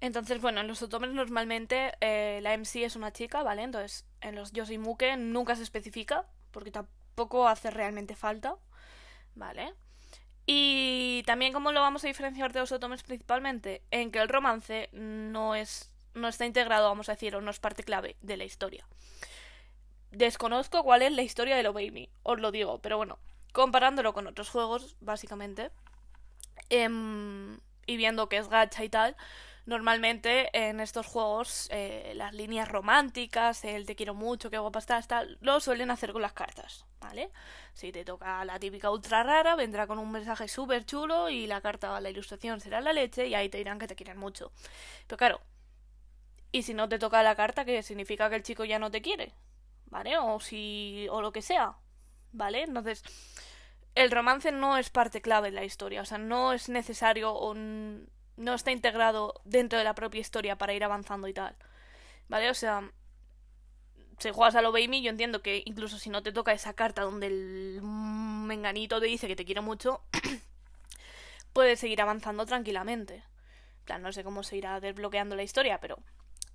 Entonces, 0.00 0.40
bueno, 0.40 0.60
en 0.60 0.68
los 0.68 0.82
otomes 0.82 1.10
normalmente 1.10 1.92
eh, 2.00 2.38
la 2.42 2.54
MC 2.54 2.84
es 2.84 2.94
una 2.94 3.12
chica, 3.12 3.42
¿vale? 3.42 3.62
Entonces, 3.62 4.04
en 4.20 4.36
los 4.36 4.52
Yoshimuke 4.52 5.16
nunca 5.16 5.56
se 5.56 5.64
especifica, 5.64 6.24
porque 6.52 6.70
tampoco 6.70 7.48
hace 7.48 7.70
realmente 7.70 8.14
falta, 8.14 8.56
¿vale? 9.34 9.74
Y 10.50 11.24
también, 11.26 11.52
¿cómo 11.52 11.72
lo 11.72 11.82
vamos 11.82 12.02
a 12.04 12.06
diferenciar 12.06 12.54
de 12.54 12.60
los 12.60 12.72
otomes 12.72 13.02
principalmente? 13.02 13.82
En 13.90 14.10
que 14.10 14.18
el 14.18 14.30
romance 14.30 14.88
no 14.92 15.54
es. 15.54 15.92
no 16.14 16.26
está 16.26 16.46
integrado, 16.46 16.88
vamos 16.88 17.10
a 17.10 17.12
decir, 17.12 17.36
o 17.36 17.42
no 17.42 17.50
es 17.50 17.58
parte 17.58 17.82
clave 17.82 18.16
de 18.22 18.38
la 18.38 18.44
historia. 18.44 18.86
Desconozco 20.10 20.82
cuál 20.84 21.02
es 21.02 21.12
la 21.12 21.20
historia 21.20 21.54
de 21.54 21.62
lo 21.62 21.74
Baby, 21.74 22.08
os 22.22 22.40
lo 22.40 22.50
digo, 22.50 22.78
pero 22.78 22.96
bueno, 22.96 23.18
comparándolo 23.52 24.14
con 24.14 24.26
otros 24.26 24.48
juegos, 24.48 24.96
básicamente. 25.00 25.70
Eh, 26.70 26.88
y 27.84 27.96
viendo 27.98 28.30
que 28.30 28.38
es 28.38 28.48
gacha 28.48 28.84
y 28.84 28.88
tal, 28.88 29.16
normalmente 29.68 30.48
en 30.54 30.80
estos 30.80 31.06
juegos 31.06 31.68
eh, 31.70 32.14
las 32.16 32.32
líneas 32.32 32.68
románticas, 32.68 33.66
el 33.66 33.84
te 33.84 33.94
quiero 33.94 34.14
mucho, 34.14 34.48
qué 34.48 34.56
guapa 34.56 34.78
estás, 34.78 35.06
tal, 35.06 35.36
lo 35.42 35.60
suelen 35.60 35.90
hacer 35.90 36.14
con 36.14 36.22
las 36.22 36.32
cartas, 36.32 36.86
¿vale? 37.00 37.30
Si 37.74 37.92
te 37.92 38.02
toca 38.02 38.42
la 38.46 38.58
típica 38.58 38.90
ultra 38.90 39.22
rara, 39.22 39.56
vendrá 39.56 39.86
con 39.86 39.98
un 39.98 40.10
mensaje 40.10 40.48
súper 40.48 40.86
chulo 40.86 41.28
y 41.28 41.46
la 41.46 41.60
carta, 41.60 42.00
la 42.00 42.08
ilustración 42.08 42.60
será 42.60 42.80
la 42.80 42.94
leche 42.94 43.26
y 43.26 43.34
ahí 43.34 43.50
te 43.50 43.58
dirán 43.58 43.78
que 43.78 43.86
te 43.86 43.94
quieren 43.94 44.16
mucho. 44.16 44.52
Pero 45.06 45.18
claro, 45.18 45.40
y 46.50 46.62
si 46.62 46.72
no 46.72 46.88
te 46.88 46.98
toca 46.98 47.22
la 47.22 47.36
carta, 47.36 47.66
que 47.66 47.82
significa 47.82 48.30
que 48.30 48.36
el 48.36 48.42
chico 48.42 48.64
ya 48.64 48.78
no 48.78 48.90
te 48.90 49.02
quiere, 49.02 49.34
¿vale? 49.90 50.16
O 50.16 50.40
si, 50.40 51.06
o 51.10 51.20
lo 51.20 51.30
que 51.30 51.42
sea, 51.42 51.76
¿vale? 52.32 52.62
Entonces 52.62 53.04
el 53.94 54.10
romance 54.10 54.50
no 54.50 54.78
es 54.78 54.88
parte 54.88 55.20
clave 55.20 55.50
de 55.50 55.56
la 55.56 55.64
historia, 55.64 56.00
o 56.00 56.06
sea, 56.06 56.16
no 56.16 56.54
es 56.54 56.70
necesario 56.70 57.34
o 57.34 57.54
no 58.38 58.54
está 58.54 58.70
integrado 58.70 59.34
dentro 59.44 59.78
de 59.78 59.84
la 59.84 59.94
propia 59.94 60.20
historia 60.20 60.56
para 60.56 60.74
ir 60.74 60.84
avanzando 60.84 61.28
y 61.28 61.34
tal. 61.34 61.56
¿Vale? 62.28 62.50
O 62.50 62.54
sea, 62.54 62.90
si 64.18 64.30
juegas 64.30 64.54
a 64.54 64.62
lo 64.62 64.72
Baby, 64.72 65.02
yo 65.02 65.10
entiendo 65.10 65.42
que 65.42 65.62
incluso 65.64 65.98
si 65.98 66.10
no 66.10 66.22
te 66.22 66.32
toca 66.32 66.52
esa 66.52 66.72
carta 66.74 67.02
donde 67.02 67.26
el 67.26 67.80
menganito 67.82 69.00
te 69.00 69.06
dice 69.06 69.28
que 69.28 69.36
te 69.36 69.44
quiere 69.44 69.60
mucho, 69.60 70.02
puedes 71.52 71.80
seguir 71.80 72.00
avanzando 72.00 72.46
tranquilamente. 72.46 73.16
En 73.16 73.84
plan, 73.84 74.02
no 74.02 74.12
sé 74.12 74.24
cómo 74.24 74.42
se 74.42 74.56
irá 74.56 74.80
desbloqueando 74.80 75.36
la 75.36 75.42
historia, 75.42 75.80
pero 75.80 75.98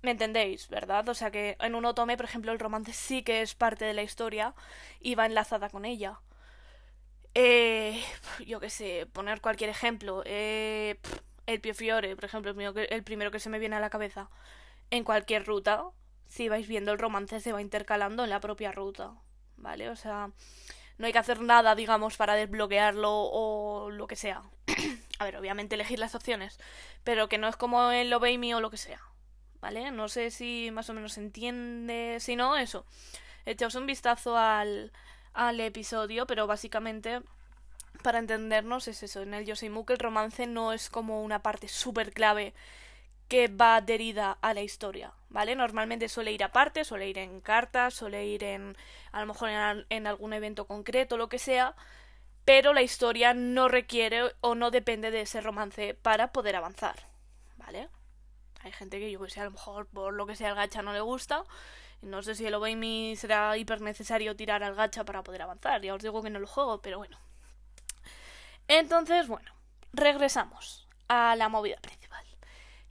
me 0.02 0.12
entendéis, 0.12 0.68
¿verdad? 0.68 1.08
O 1.08 1.14
sea 1.14 1.30
que 1.30 1.56
en 1.60 1.74
un 1.74 1.84
otome, 1.84 2.16
por 2.16 2.26
ejemplo, 2.26 2.52
el 2.52 2.58
romance 2.58 2.92
sí 2.92 3.22
que 3.22 3.42
es 3.42 3.54
parte 3.54 3.84
de 3.84 3.94
la 3.94 4.02
historia 4.02 4.54
y 5.00 5.14
va 5.14 5.26
enlazada 5.26 5.70
con 5.70 5.84
ella. 5.84 6.20
Eh, 7.34 8.00
yo 8.46 8.60
qué 8.60 8.70
sé, 8.70 9.06
poner 9.12 9.40
cualquier 9.40 9.70
ejemplo. 9.70 10.22
Eh, 10.24 11.00
el 11.46 11.60
Pio 11.60 11.74
Fiore, 11.74 12.14
por 12.16 12.24
ejemplo, 12.24 12.54
el 12.54 13.04
primero 13.04 13.30
que 13.30 13.40
se 13.40 13.50
me 13.50 13.58
viene 13.58 13.76
a 13.76 13.80
la 13.80 13.90
cabeza. 13.90 14.30
En 14.90 15.04
cualquier 15.04 15.46
ruta, 15.46 15.84
si 16.26 16.48
vais 16.48 16.66
viendo 16.66 16.92
el 16.92 16.98
romance, 16.98 17.40
se 17.40 17.52
va 17.52 17.60
intercalando 17.60 18.24
en 18.24 18.30
la 18.30 18.40
propia 18.40 18.72
ruta. 18.72 19.14
¿Vale? 19.56 19.88
O 19.88 19.96
sea, 19.96 20.30
no 20.98 21.06
hay 21.06 21.12
que 21.12 21.18
hacer 21.18 21.40
nada, 21.40 21.74
digamos, 21.74 22.16
para 22.16 22.34
desbloquearlo 22.34 23.10
o 23.12 23.90
lo 23.90 24.06
que 24.06 24.16
sea. 24.16 24.42
a 25.18 25.24
ver, 25.24 25.36
obviamente 25.36 25.74
elegir 25.74 25.98
las 25.98 26.14
opciones, 26.14 26.58
pero 27.02 27.28
que 27.28 27.38
no 27.38 27.48
es 27.48 27.56
como 27.56 27.90
el 27.90 28.12
Obey 28.12 28.38
Me 28.38 28.54
o 28.54 28.60
lo 28.60 28.70
que 28.70 28.76
sea. 28.76 29.00
¿Vale? 29.60 29.90
No 29.92 30.08
sé 30.08 30.30
si 30.30 30.70
más 30.72 30.90
o 30.90 30.94
menos 30.94 31.16
entiende. 31.16 32.18
Si 32.20 32.36
no, 32.36 32.56
eso. 32.56 32.84
Echaos 33.46 33.74
un 33.74 33.86
vistazo 33.86 34.36
al, 34.36 34.92
al 35.32 35.60
episodio, 35.60 36.26
pero 36.26 36.46
básicamente 36.46 37.22
para 38.04 38.18
entendernos 38.18 38.86
es 38.86 39.02
eso, 39.02 39.22
en 39.22 39.32
el 39.32 39.46
Yoseimuke 39.46 39.94
el 39.94 39.98
romance 39.98 40.46
no 40.46 40.74
es 40.74 40.90
como 40.90 41.22
una 41.22 41.42
parte 41.42 41.68
súper 41.68 42.12
clave 42.12 42.52
que 43.28 43.48
va 43.48 43.76
adherida 43.76 44.36
a 44.42 44.52
la 44.52 44.60
historia, 44.60 45.14
¿vale? 45.30 45.56
Normalmente 45.56 46.10
suele 46.10 46.30
ir 46.30 46.44
aparte, 46.44 46.84
suele 46.84 47.08
ir 47.08 47.16
en 47.16 47.40
cartas, 47.40 47.94
suele 47.94 48.26
ir 48.26 48.44
en 48.44 48.76
a 49.10 49.20
lo 49.20 49.26
mejor 49.26 49.48
en, 49.88 50.06
algún 50.06 50.34
evento 50.34 50.66
concreto, 50.66 51.16
lo 51.16 51.30
que 51.30 51.38
sea, 51.38 51.74
pero 52.44 52.74
la 52.74 52.82
historia 52.82 53.32
no 53.32 53.68
requiere 53.68 54.34
o 54.42 54.54
no 54.54 54.70
depende 54.70 55.10
de 55.10 55.22
ese 55.22 55.40
romance 55.40 55.94
para 55.94 56.30
poder 56.30 56.56
avanzar, 56.56 57.06
¿vale? 57.56 57.88
Hay 58.60 58.72
gente 58.72 58.98
que 58.98 59.10
yo 59.10 59.20
que 59.22 59.30
sé, 59.30 59.40
a 59.40 59.44
lo 59.44 59.52
mejor 59.52 59.86
por 59.86 60.12
lo 60.12 60.26
que 60.26 60.36
sea 60.36 60.50
el 60.50 60.56
gacha 60.56 60.82
no 60.82 60.92
le 60.92 61.00
gusta. 61.00 61.44
No 62.02 62.22
sé 62.22 62.34
si 62.34 62.44
el 62.44 62.54
Obey 62.54 63.16
será 63.16 63.56
hiper 63.56 63.80
necesario 63.80 64.36
tirar 64.36 64.62
al 64.62 64.74
gacha 64.74 65.04
para 65.04 65.22
poder 65.22 65.40
avanzar. 65.40 65.80
Ya 65.80 65.94
os 65.94 66.02
digo 66.02 66.22
que 66.22 66.28
no 66.28 66.38
lo 66.38 66.46
juego, 66.46 66.82
pero 66.82 66.98
bueno. 66.98 67.23
Entonces, 68.68 69.28
bueno, 69.28 69.52
regresamos 69.92 70.88
a 71.08 71.36
la 71.36 71.48
movida 71.48 71.76
principal. 71.76 72.04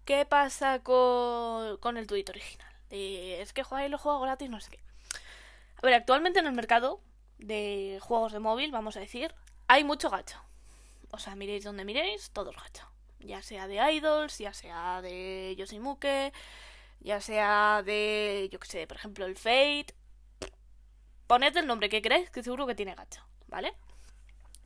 ¿Qué 0.05 0.25
pasa 0.25 0.79
con, 0.79 1.97
el 1.97 2.07
tweet 2.07 2.25
original? 2.29 2.67
es 2.89 3.53
que 3.53 3.63
jugáis 3.63 3.89
los 3.89 4.01
juegos 4.01 4.21
gratis, 4.21 4.49
no 4.49 4.59
sé 4.59 4.71
qué. 4.71 4.79
A 5.77 5.81
ver, 5.81 5.95
actualmente 5.95 6.39
en 6.39 6.45
el 6.45 6.53
mercado 6.53 7.01
de 7.39 7.97
juegos 8.01 8.33
de 8.33 8.39
móvil, 8.39 8.71
vamos 8.71 8.97
a 8.97 8.99
decir, 8.99 9.33
hay 9.67 9.83
mucho 9.83 10.09
gacha. 10.09 10.43
O 11.09 11.17
sea, 11.17 11.35
miréis 11.35 11.63
donde 11.63 11.85
miréis, 11.85 12.29
todo 12.31 12.51
es 12.51 12.57
gacha. 12.57 12.87
Ya 13.19 13.41
sea 13.41 13.67
de 13.67 13.77
Idols, 13.93 14.37
ya 14.37 14.53
sea 14.53 15.01
de 15.01 15.55
Yoshimuke, 15.57 16.33
ya 16.99 17.19
sea 17.21 17.81
de, 17.83 18.49
yo 18.51 18.59
que 18.59 18.67
sé, 18.67 18.85
por 18.85 18.97
ejemplo, 18.97 19.25
el 19.25 19.37
Fate. 19.37 19.95
Poned 21.25 21.55
el 21.55 21.65
nombre 21.65 21.89
que 21.89 22.01
queréis, 22.01 22.29
que 22.29 22.43
seguro 22.43 22.67
que 22.67 22.75
tiene 22.75 22.93
gacha, 22.93 23.25
¿vale? 23.47 23.73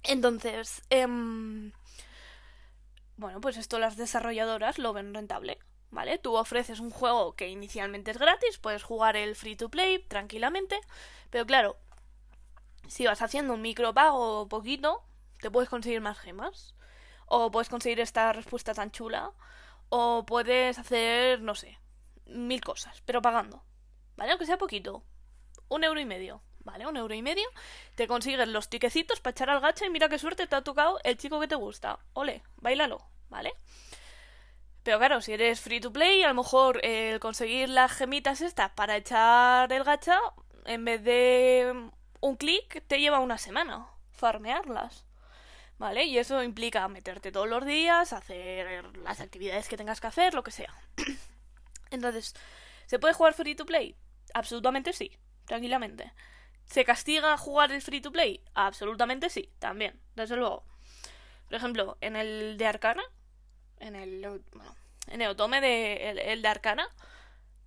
Entonces, 0.07 0.81
em, 0.89 1.71
bueno, 3.17 3.41
pues 3.41 3.57
esto 3.57 3.77
las 3.77 3.97
desarrolladoras 3.97 4.79
lo 4.79 4.93
ven 4.93 5.13
rentable, 5.13 5.59
¿vale? 5.91 6.17
Tú 6.17 6.35
ofreces 6.35 6.79
un 6.79 6.91
juego 6.91 7.35
que 7.35 7.49
inicialmente 7.49 8.11
es 8.11 8.17
gratis, 8.17 8.57
puedes 8.57 8.83
jugar 8.83 9.17
el 9.17 9.35
free 9.35 9.55
to 9.55 9.69
play 9.69 9.99
tranquilamente, 9.99 10.79
pero 11.29 11.45
claro, 11.45 11.77
si 12.87 13.05
vas 13.05 13.21
haciendo 13.21 13.53
un 13.53 13.61
micropago 13.61 14.47
poquito, 14.47 15.03
te 15.41 15.51
puedes 15.51 15.69
conseguir 15.69 16.01
más 16.01 16.17
gemas. 16.17 16.73
O 17.25 17.51
puedes 17.51 17.69
conseguir 17.69 17.99
esta 17.99 18.31
respuesta 18.33 18.73
tan 18.73 18.91
chula. 18.91 19.33
O 19.89 20.25
puedes 20.25 20.79
hacer, 20.79 21.41
no 21.41 21.55
sé, 21.55 21.77
mil 22.25 22.61
cosas, 22.61 23.01
pero 23.05 23.21
pagando. 23.21 23.63
¿Vale? 24.15 24.31
Aunque 24.31 24.45
sea 24.45 24.57
poquito. 24.57 25.03
Un 25.67 25.83
euro 25.83 25.99
y 25.99 26.05
medio. 26.05 26.41
¿Vale? 26.67 26.86
Un 26.86 26.97
euro 26.97 27.13
y 27.13 27.21
medio. 27.21 27.47
Te 27.95 28.07
consigues 28.07 28.45
los 28.50 28.67
tiquecitos 28.67 29.21
para 29.21 29.31
echar 29.31 29.50
al 29.50 29.62
gacha 29.62 29.86
y 29.86 29.89
mira 29.89 30.09
qué 30.09 30.19
suerte 30.19 30.47
te 30.47 30.55
ha 30.57 30.62
tocado 30.62 31.00
el 31.05 31.17
chico 31.17 31.39
que 31.39 31.47
te 31.47 31.55
gusta. 31.55 31.97
Ole, 32.12 32.43
bailalo. 32.57 33.00
¿Vale? 33.29 33.53
Pero 34.83 35.00
claro, 35.00 35.21
si 35.21 35.31
eres 35.31 35.62
free 35.62 35.79
to 35.79 35.93
play, 35.93 36.24
a 36.24 36.27
lo 36.27 36.33
mejor 36.33 36.86
el 36.86 37.21
conseguir 37.21 37.69
las 37.69 37.93
gemitas 37.93 38.41
estas 38.41 38.71
para 38.71 38.97
echar 38.97 39.71
el 39.71 39.86
gacha, 39.86 40.19
en 40.65 40.83
vez 40.83 41.01
de 41.05 41.89
un 42.19 42.36
clic, 42.36 42.83
te 42.86 43.00
lleva 43.00 43.19
una 43.19 43.38
semana 43.38 43.88
farmearlas. 44.12 45.05
¿Vale? 45.77 46.03
Y 46.03 46.17
eso 46.17 46.43
implica 46.43 46.86
meterte 46.89 47.31
todos 47.31 47.47
los 47.47 47.65
días, 47.65 48.12
hacer 48.12 48.97
las 48.97 49.21
actividades 49.21 49.69
que 49.69 49.77
tengas 49.77 50.01
que 50.01 50.07
hacer, 50.07 50.33
lo 50.33 50.43
que 50.43 50.51
sea. 50.51 50.74
Entonces, 51.91 52.36
¿se 52.88 53.00
puede 53.00 53.13
jugar 53.13 53.36
free 53.36 53.55
to 53.55 53.65
play? 53.65 53.95
Absolutamente 54.33 54.91
sí, 54.91 55.17
tranquilamente. 55.45 56.12
¿Se 56.67 56.83
castiga 56.83 57.38
jugar 57.38 57.71
el 57.71 57.81
free 57.81 58.01
to 58.01 58.12
play? 58.12 58.41
Absolutamente 58.53 59.29
sí, 59.29 59.50
también, 59.59 60.00
desde 60.15 60.36
luego. 60.36 60.63
Por 61.45 61.55
ejemplo, 61.55 61.97
en 62.01 62.15
el 62.15 62.57
de 62.57 62.67
Arcana, 62.67 63.03
en 63.79 63.95
el, 63.95 64.41
en 65.07 65.21
el 65.21 65.29
Otome 65.29 65.62
de, 65.62 66.09
el, 66.09 66.41
de 66.41 66.47
Arcana, 66.47 66.89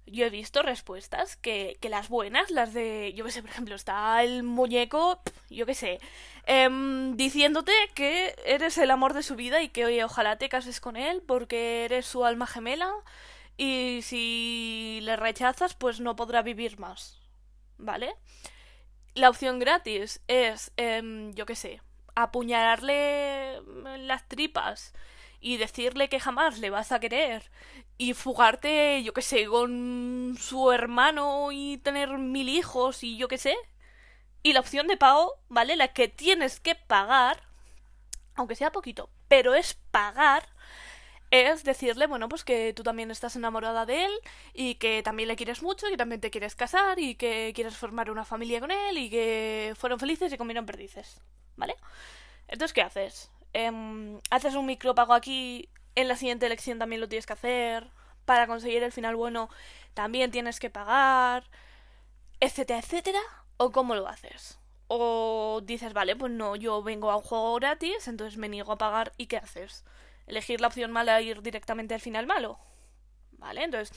yo 0.07 0.27
he 0.27 0.31
visto 0.31 0.63
respuestas 0.63 1.37
que, 1.37 1.79
que 1.81 1.89
las 1.89 2.09
buenas, 2.09 2.51
las 2.51 2.75
de, 2.75 3.15
yo 3.15 3.25
qué 3.25 3.31
sé, 3.31 3.43
por 3.43 3.51
ejemplo, 3.51 3.75
está 3.75 4.23
el 4.23 4.43
muñeco, 4.43 5.23
yo 5.49 5.65
qué 5.65 5.75
sé, 5.75 5.99
em, 6.45 7.17
diciéndote 7.17 7.73
que 7.95 8.35
eres 8.45 8.77
el 8.77 8.91
amor 8.91 9.15
de 9.15 9.23
su 9.23 9.35
vida 9.35 9.63
y 9.63 9.71
que, 9.71 9.87
oye, 9.87 10.05
ojalá 10.05 10.37
te 10.37 10.51
cases 10.51 10.81
con 10.81 10.97
él 10.97 11.23
porque 11.27 11.87
eres 11.87 12.07
su 12.07 12.25
alma 12.25 12.47
gemela 12.47 12.93
y 13.57 14.01
si 14.03 15.01
le 15.03 15.17
rechazas, 15.17 15.75
pues 15.75 16.01
no 16.01 16.17
podrá 16.17 16.43
vivir 16.43 16.79
más. 16.79 17.19
¿Vale? 17.79 18.15
La 19.15 19.29
opción 19.29 19.59
gratis 19.59 20.21
es, 20.29 20.73
em, 20.77 21.33
yo 21.35 21.45
qué 21.47 21.57
sé, 21.57 21.83
apuñalarle 22.15 23.61
las 23.99 24.29
tripas 24.29 24.93
y 25.41 25.57
decirle 25.57 26.09
que 26.09 26.21
jamás 26.21 26.59
le 26.59 26.71
vas 26.71 26.93
a 26.93 27.01
querer 27.01 27.51
y 27.99 28.15
fugarte, 28.15 29.03
yo 29.03 29.13
qué 29.13 29.23
sé, 29.23 29.47
con 29.47 30.37
su 30.39 30.71
hermano 30.71 31.51
y 31.53 31.79
tener 31.79 32.19
mil 32.19 32.49
hijos 32.49 33.03
y 33.03 33.17
yo 33.17 33.29
qué 33.29 33.39
sé. 33.39 33.57
Y 34.43 34.53
la 34.53 34.61
opción 34.61 34.87
de 34.87 34.97
pago, 34.97 35.35
¿vale? 35.49 35.77
La 35.77 35.89
que 35.89 36.09
tienes 36.09 36.61
que 36.61 36.75
pagar, 36.75 37.43
aunque 38.35 38.55
sea 38.57 38.73
poquito, 38.73 39.11
pero 39.29 39.55
es 39.55 39.75
pagar 39.91 40.49
es 41.31 41.65
decirle, 41.65 42.07
bueno, 42.07 42.29
pues 42.29 42.45
que 42.45 42.73
tú 42.73 42.83
también 42.83 43.11
estás 43.11 43.37
enamorada 43.37 43.87
de 43.87 44.05
él 44.07 44.13
y 44.53 44.77
que 44.77 45.03
también 45.03 45.29
le 45.29 45.37
quieres 45.37 45.63
mucho 45.63 45.87
y 45.87 45.91
que 45.91 45.97
también 45.97 46.21
te 46.21 46.31
quieres 46.31 46.57
casar 46.57 46.99
y 46.99 47.15
que 47.15 47.53
quieres 47.55 47.77
formar 47.77 48.11
una 48.11 48.25
familia 48.25 48.61
con 48.61 48.71
él 48.71 48.99
y 48.99 49.11
que 49.11 49.75
fueron 49.77 50.01
felices 50.01 50.33
y 50.33 50.37
comieron 50.37 50.67
perdices, 50.67 51.21
¿vale? 51.57 51.77
Entonces, 52.49 52.73
¿qué 52.73 52.83
haces? 52.83 53.31
Em, 53.53 54.19
haces 54.31 54.55
un 54.55 54.67
micropago 54.67 55.15
aquí, 55.15 55.69
en 55.95 56.09
la 56.09 56.17
siguiente 56.17 56.47
elección 56.47 56.79
también 56.79 57.01
lo 57.01 57.09
tienes 57.09 57.27
que 57.27 57.33
hacer, 57.35 57.91
para 58.25 58.47
conseguir 58.47 58.83
el 58.83 58.93
final 58.93 59.17
bueno 59.17 59.49
también 59.95 60.31
tienes 60.31 60.61
que 60.61 60.71
pagar, 60.71 61.45
etcétera, 62.41 62.81
etcétera, 62.81 63.21
o 63.57 63.73
cómo 63.73 63.95
lo 63.95 64.09
haces. 64.09 64.59
O 64.89 65.61
dices, 65.65 65.93
vale, 65.93 66.17
pues 66.17 66.33
no, 66.33 66.57
yo 66.57 66.83
vengo 66.83 67.11
a 67.11 67.17
un 67.17 67.23
juego 67.23 67.55
gratis, 67.57 68.09
entonces 68.09 68.39
me 68.39 68.49
niego 68.49 68.73
a 68.73 68.79
pagar 68.79 69.13
y 69.17 69.27
¿qué 69.27 69.37
haces? 69.37 69.85
Elegir 70.31 70.61
la 70.61 70.69
opción 70.69 70.91
mala 70.91 71.19
e 71.19 71.25
ir 71.25 71.43
directamente 71.43 71.95
al 71.95 72.01
final 72.01 72.27
malo. 72.27 72.59
¿Vale? 73.33 73.65
Entonces, 73.65 73.97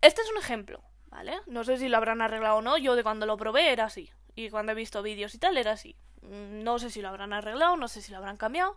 este 0.00 0.22
es 0.22 0.30
un 0.30 0.38
ejemplo, 0.38 0.82
¿vale? 1.06 1.38
No 1.46 1.64
sé 1.64 1.78
si 1.78 1.88
lo 1.88 1.96
habrán 1.96 2.20
arreglado 2.22 2.56
o 2.56 2.62
no, 2.62 2.78
yo 2.78 2.96
de 2.96 3.02
cuando 3.02 3.26
lo 3.26 3.36
probé 3.36 3.72
era 3.72 3.84
así. 3.84 4.10
Y 4.34 4.50
cuando 4.50 4.72
he 4.72 4.74
visto 4.74 5.02
vídeos 5.02 5.34
y 5.34 5.38
tal 5.38 5.56
era 5.56 5.72
así. 5.72 5.96
Mm, 6.22 6.62
no 6.62 6.78
sé 6.78 6.90
si 6.90 7.02
lo 7.02 7.08
habrán 7.08 7.32
arreglado, 7.32 7.76
no 7.76 7.88
sé 7.88 8.02
si 8.02 8.12
lo 8.12 8.18
habrán 8.18 8.36
cambiado. 8.36 8.76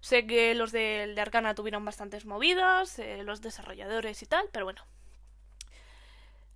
Sé 0.00 0.26
que 0.26 0.54
los 0.54 0.72
de, 0.72 1.14
Arcana 1.18 1.54
tuvieron 1.54 1.84
bastantes 1.84 2.24
movidas, 2.24 2.98
eh, 2.98 3.22
los 3.24 3.40
desarrolladores 3.40 4.22
y 4.22 4.26
tal, 4.26 4.48
pero 4.52 4.66
bueno. 4.66 4.84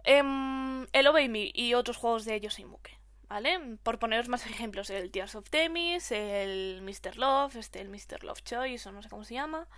Em, 0.04 0.86
el 0.92 1.06
Obey 1.06 1.28
Me 1.28 1.50
y 1.54 1.74
otros 1.74 1.96
juegos 1.96 2.24
de 2.24 2.40
Yoshimuke. 2.40 3.01
¿Vale? 3.32 3.78
Por 3.82 3.98
poneros 3.98 4.28
más 4.28 4.44
ejemplos, 4.50 4.90
el 4.90 5.10
Tears 5.10 5.34
of 5.34 5.48
Temis, 5.48 6.12
el 6.12 6.82
Mr. 6.82 7.16
Love, 7.16 7.56
este, 7.56 7.80
el 7.80 7.88
Mr. 7.88 8.24
Love 8.24 8.42
Choice, 8.42 8.88
o 8.88 8.92
no 8.92 9.02
sé 9.02 9.08
cómo 9.08 9.24
se 9.24 9.34
llama. 9.34 9.68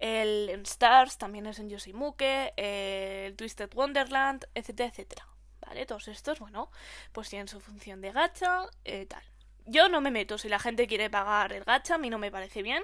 El 0.00 0.48
Stars 0.64 1.18
también 1.18 1.46
es 1.46 1.58
en 1.58 1.68
Yoshimuke, 1.68 2.52
el 2.56 3.36
Twisted 3.36 3.70
Wonderland, 3.74 4.46
etcétera, 4.54 4.88
etcétera. 4.88 5.26
¿Vale? 5.60 5.86
Todos 5.86 6.08
estos, 6.08 6.40
bueno, 6.40 6.70
pues 7.12 7.28
tienen 7.28 7.46
su 7.46 7.60
función 7.60 8.00
de 8.00 8.10
gacha, 8.10 8.62
eh, 8.84 9.06
tal. 9.06 9.22
Yo 9.66 9.88
no 9.88 10.00
me 10.00 10.10
meto, 10.10 10.38
si 10.38 10.48
la 10.48 10.58
gente 10.58 10.88
quiere 10.88 11.10
pagar 11.10 11.52
el 11.52 11.64
gacha, 11.64 11.94
a 11.94 11.98
mí 11.98 12.10
no 12.10 12.18
me 12.18 12.32
parece 12.32 12.62
bien, 12.62 12.82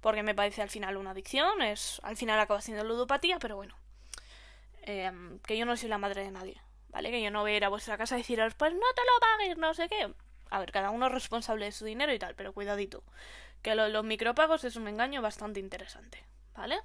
porque 0.00 0.22
me 0.22 0.34
parece 0.34 0.62
al 0.62 0.70
final 0.70 0.96
una 0.96 1.10
adicción, 1.10 1.60
es 1.60 2.00
al 2.04 2.16
final 2.16 2.40
acaba 2.40 2.60
siendo 2.62 2.84
ludopatía, 2.84 3.38
pero 3.38 3.56
bueno, 3.56 3.76
em, 4.82 5.40
que 5.40 5.58
yo 5.58 5.66
no 5.66 5.76
soy 5.76 5.90
la 5.90 5.98
madre 5.98 6.22
de 6.22 6.30
nadie. 6.30 6.60
¿Vale? 6.92 7.10
Que 7.10 7.22
yo 7.22 7.30
no 7.30 7.40
voy 7.40 7.52
a 7.52 7.56
ir 7.56 7.64
a 7.64 7.68
vuestra 7.68 7.98
casa 7.98 8.14
a 8.14 8.18
deciros, 8.18 8.54
pues 8.54 8.72
no 8.72 8.80
te 8.94 9.02
lo 9.02 9.20
pagues, 9.20 9.58
no 9.58 9.74
sé 9.74 9.88
qué. 9.88 10.12
A 10.50 10.58
ver, 10.60 10.70
cada 10.70 10.90
uno 10.90 11.06
es 11.06 11.12
responsable 11.12 11.64
de 11.64 11.72
su 11.72 11.84
dinero 11.84 12.12
y 12.12 12.18
tal, 12.18 12.34
pero 12.34 12.52
cuidadito. 12.52 13.02
Que 13.62 13.74
lo, 13.74 13.88
los 13.88 14.04
micropagos 14.04 14.64
es 14.64 14.76
un 14.76 14.88
engaño 14.88 15.22
bastante 15.22 15.60
interesante, 15.60 16.22
¿vale? 16.54 16.78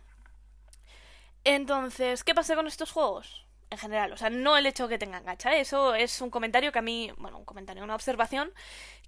Entonces, 1.43 2.23
¿qué 2.23 2.33
pasa 2.33 2.55
con 2.55 2.67
estos 2.67 2.91
juegos? 2.91 3.45
En 3.69 3.77
general, 3.77 4.13
o 4.13 4.17
sea, 4.17 4.29
no 4.29 4.55
el 4.55 4.65
hecho 4.65 4.87
que 4.87 4.97
tengan 4.97 5.25
gacha, 5.25 5.55
eso 5.57 5.93
es 5.93 6.21
un 6.21 6.29
comentario 6.29 6.71
que 6.71 6.79
a 6.79 6.81
mí, 6.81 7.11
bueno, 7.17 7.37
un 7.37 7.45
comentario, 7.45 7.83
una 7.83 7.95
observación 7.95 8.53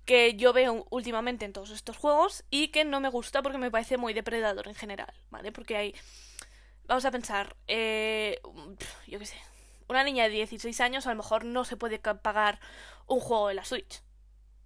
que 0.06 0.36
yo 0.36 0.52
veo 0.54 0.86
últimamente 0.90 1.46
en 1.46 1.54
todos 1.54 1.70
estos 1.70 1.96
juegos 1.96 2.44
y 2.50 2.70
que 2.70 2.84
no 2.84 3.00
me 3.00 3.10
gusta 3.10 3.42
porque 3.42 3.58
me 3.58 3.72
parece 3.72 3.98
muy 3.98 4.14
depredador 4.14 4.68
en 4.68 4.76
general, 4.76 5.14
¿vale? 5.30 5.52
Porque 5.52 5.78
hay, 5.78 5.96
vamos 6.88 7.06
a 7.06 7.12
pensar, 7.12 7.56
eh, 7.68 8.42
yo 9.08 9.20
qué 9.20 9.26
sé, 9.26 9.38
una 9.90 10.04
niña 10.04 10.24
de 10.26 10.30
16 10.30 10.80
años 10.82 11.08
a 11.08 11.12
lo 11.12 11.18
mejor 11.18 11.46
no 11.46 11.66
se 11.66 11.78
puede 11.78 12.00
pagar 12.00 12.60
un 13.08 13.20
juego 13.20 13.48
de 13.50 13.56
la 13.56 13.66
Switch. 13.66 14.02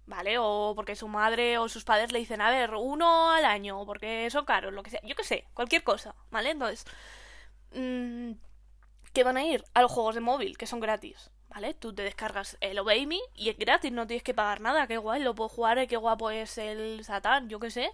¿Vale? 0.06 0.36
O 0.38 0.74
porque 0.76 0.96
su 0.96 1.08
madre 1.08 1.56
o 1.56 1.68
sus 1.68 1.84
padres 1.84 2.12
le 2.12 2.18
dicen, 2.18 2.42
a 2.42 2.50
ver, 2.50 2.74
uno 2.74 3.30
al 3.30 3.46
año, 3.46 3.86
porque 3.86 4.28
son 4.30 4.44
caros, 4.44 4.72
lo 4.74 4.82
que 4.82 4.90
sea. 4.90 5.00
Yo 5.02 5.14
qué 5.14 5.24
sé, 5.24 5.46
cualquier 5.54 5.82
cosa, 5.82 6.14
¿vale? 6.30 6.50
Entonces, 6.50 6.84
mmm, 7.72 8.32
que 9.14 9.24
van 9.24 9.38
a 9.38 9.44
ir 9.44 9.64
a 9.74 9.80
los 9.80 9.90
juegos 9.90 10.14
de 10.14 10.20
móvil, 10.20 10.58
que 10.58 10.66
son 10.66 10.80
gratis, 10.80 11.30
¿vale? 11.48 11.72
Tú 11.72 11.94
te 11.94 12.02
descargas 12.02 12.58
el 12.60 12.78
Obey 12.78 13.06
Me 13.06 13.18
y 13.34 13.48
es 13.48 13.56
gratis, 13.56 13.92
no 13.92 14.06
tienes 14.06 14.24
que 14.24 14.34
pagar 14.34 14.60
nada, 14.60 14.86
qué 14.86 14.98
guay, 14.98 15.22
lo 15.22 15.34
puedo 15.34 15.48
jugar, 15.48 15.86
qué 15.86 15.96
guapo 15.96 16.30
es 16.30 16.58
el 16.58 17.02
Satán, 17.04 17.48
yo 17.48 17.58
qué 17.60 17.70
sé. 17.70 17.90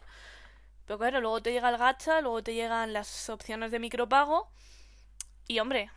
Pero 0.86 0.98
claro, 0.98 1.20
luego 1.20 1.40
te 1.42 1.52
llega 1.52 1.68
el 1.68 1.78
gacha, 1.78 2.20
luego 2.20 2.42
te 2.42 2.54
llegan 2.54 2.92
las 2.92 3.28
opciones 3.30 3.70
de 3.70 3.78
micropago. 3.78 4.50
Y 5.46 5.60
hombre, 5.60 5.90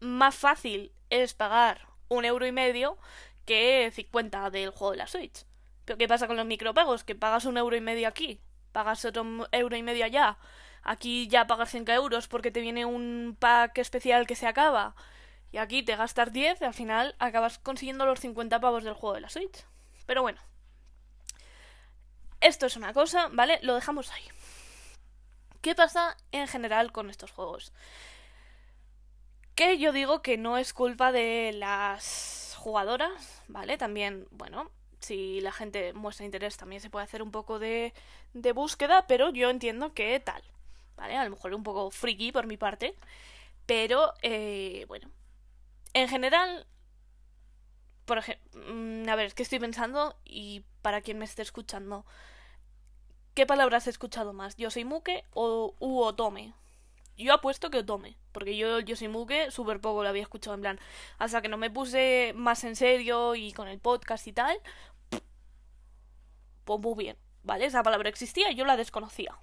más 0.00 0.34
fácil 0.34 0.92
es 1.10 1.34
pagar 1.34 1.88
un 2.08 2.24
euro 2.24 2.46
y 2.46 2.52
medio 2.52 2.98
que 3.44 3.90
50 3.94 4.50
del 4.50 4.70
juego 4.70 4.92
de 4.92 4.98
la 4.98 5.06
Switch. 5.06 5.44
Pero 5.84 5.98
¿qué 5.98 6.08
pasa 6.08 6.26
con 6.26 6.36
los 6.36 6.46
micropagos? 6.46 7.04
Que 7.04 7.14
pagas 7.14 7.44
un 7.44 7.56
euro 7.56 7.76
y 7.76 7.80
medio 7.80 8.08
aquí, 8.08 8.40
pagas 8.72 9.04
otro 9.04 9.24
euro 9.52 9.76
y 9.76 9.82
medio 9.82 10.04
allá. 10.04 10.38
Aquí 10.82 11.28
ya 11.28 11.46
pagas 11.46 11.70
5 11.70 11.92
euros 11.92 12.28
porque 12.28 12.50
te 12.50 12.60
viene 12.60 12.84
un 12.84 13.36
pack 13.38 13.78
especial 13.78 14.26
que 14.26 14.36
se 14.36 14.46
acaba. 14.46 14.94
Y 15.52 15.58
aquí 15.58 15.82
te 15.82 15.96
gastas 15.96 16.32
10 16.32 16.60
y 16.60 16.64
al 16.64 16.74
final 16.74 17.16
acabas 17.18 17.58
consiguiendo 17.58 18.06
los 18.06 18.20
50 18.20 18.60
pavos 18.60 18.84
del 18.84 18.94
juego 18.94 19.14
de 19.14 19.20
la 19.20 19.28
Switch. 19.28 19.64
Pero 20.06 20.22
bueno. 20.22 20.40
Esto 22.40 22.66
es 22.66 22.76
una 22.76 22.94
cosa, 22.94 23.28
¿vale? 23.32 23.58
Lo 23.62 23.74
dejamos 23.74 24.10
ahí. 24.12 24.22
¿Qué 25.60 25.74
pasa 25.74 26.16
en 26.32 26.48
general 26.48 26.90
con 26.90 27.10
estos 27.10 27.32
juegos? 27.32 27.72
Que 29.60 29.76
yo 29.76 29.92
digo 29.92 30.22
que 30.22 30.38
no 30.38 30.56
es 30.56 30.72
culpa 30.72 31.12
de 31.12 31.52
las 31.52 32.54
jugadoras, 32.56 33.42
¿vale? 33.46 33.76
También, 33.76 34.26
bueno, 34.30 34.70
si 35.00 35.42
la 35.42 35.52
gente 35.52 35.92
muestra 35.92 36.24
interés 36.24 36.56
también 36.56 36.80
se 36.80 36.88
puede 36.88 37.04
hacer 37.04 37.22
un 37.22 37.30
poco 37.30 37.58
de, 37.58 37.92
de 38.32 38.52
búsqueda, 38.52 39.06
pero 39.06 39.28
yo 39.28 39.50
entiendo 39.50 39.92
que 39.92 40.18
tal, 40.18 40.42
¿vale? 40.96 41.14
A 41.14 41.24
lo 41.24 41.28
mejor 41.28 41.52
un 41.52 41.62
poco 41.62 41.90
friki 41.90 42.32
por 42.32 42.46
mi 42.46 42.56
parte, 42.56 42.96
pero, 43.66 44.14
eh, 44.22 44.86
bueno, 44.88 45.10
en 45.92 46.08
general, 46.08 46.66
por 48.06 48.16
ejemplo, 48.16 48.62
mm, 48.64 49.10
a 49.10 49.14
ver, 49.14 49.26
es 49.26 49.34
que 49.34 49.42
estoy 49.42 49.58
pensando 49.58 50.16
y 50.24 50.64
para 50.80 51.02
quien 51.02 51.18
me 51.18 51.26
esté 51.26 51.42
escuchando, 51.42 52.06
¿qué 53.34 53.44
palabras 53.44 53.86
he 53.86 53.90
escuchado 53.90 54.32
más? 54.32 54.56
¿Yo 54.56 54.70
soy 54.70 54.86
Muke 54.86 55.26
o 55.34 55.74
u 55.80 56.00
Otome? 56.00 56.54
Yo 57.16 57.34
apuesto 57.34 57.70
que 57.70 57.78
Otome, 57.78 58.16
porque 58.32 58.56
yo, 58.56 58.80
yo 58.80 58.96
soy 58.96 59.08
Muke, 59.08 59.50
súper 59.50 59.80
poco 59.80 60.02
lo 60.02 60.08
había 60.08 60.22
escuchado 60.22 60.54
en 60.54 60.62
plan. 60.62 60.80
Hasta 61.18 61.42
que 61.42 61.48
no 61.48 61.58
me 61.58 61.70
puse 61.70 62.32
más 62.34 62.64
en 62.64 62.76
serio 62.76 63.34
y 63.34 63.52
con 63.52 63.68
el 63.68 63.78
podcast 63.78 64.26
y 64.26 64.32
tal, 64.32 64.58
pues 66.64 66.80
muy 66.80 66.94
bien, 67.04 67.16
¿vale? 67.42 67.66
Esa 67.66 67.82
palabra 67.82 68.08
existía 68.08 68.50
y 68.50 68.54
yo 68.54 68.64
la 68.64 68.76
desconocía. 68.76 69.38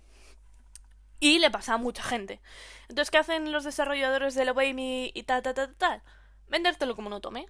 Y 1.19 1.39
le 1.39 1.51
pasa 1.51 1.75
a 1.75 1.77
mucha 1.77 2.03
gente. 2.03 2.41
Entonces, 2.89 3.11
¿qué 3.11 3.17
hacen 3.17 3.51
los 3.51 3.63
desarrolladores 3.63 4.35
de 4.35 4.49
Obey 4.49 5.11
y 5.13 5.23
tal, 5.23 5.41
tal, 5.41 5.53
tal, 5.53 5.75
tal? 5.75 6.03
Vendértelo 6.47 6.95
como 6.95 7.07
un 7.07 7.13
Otome. 7.13 7.47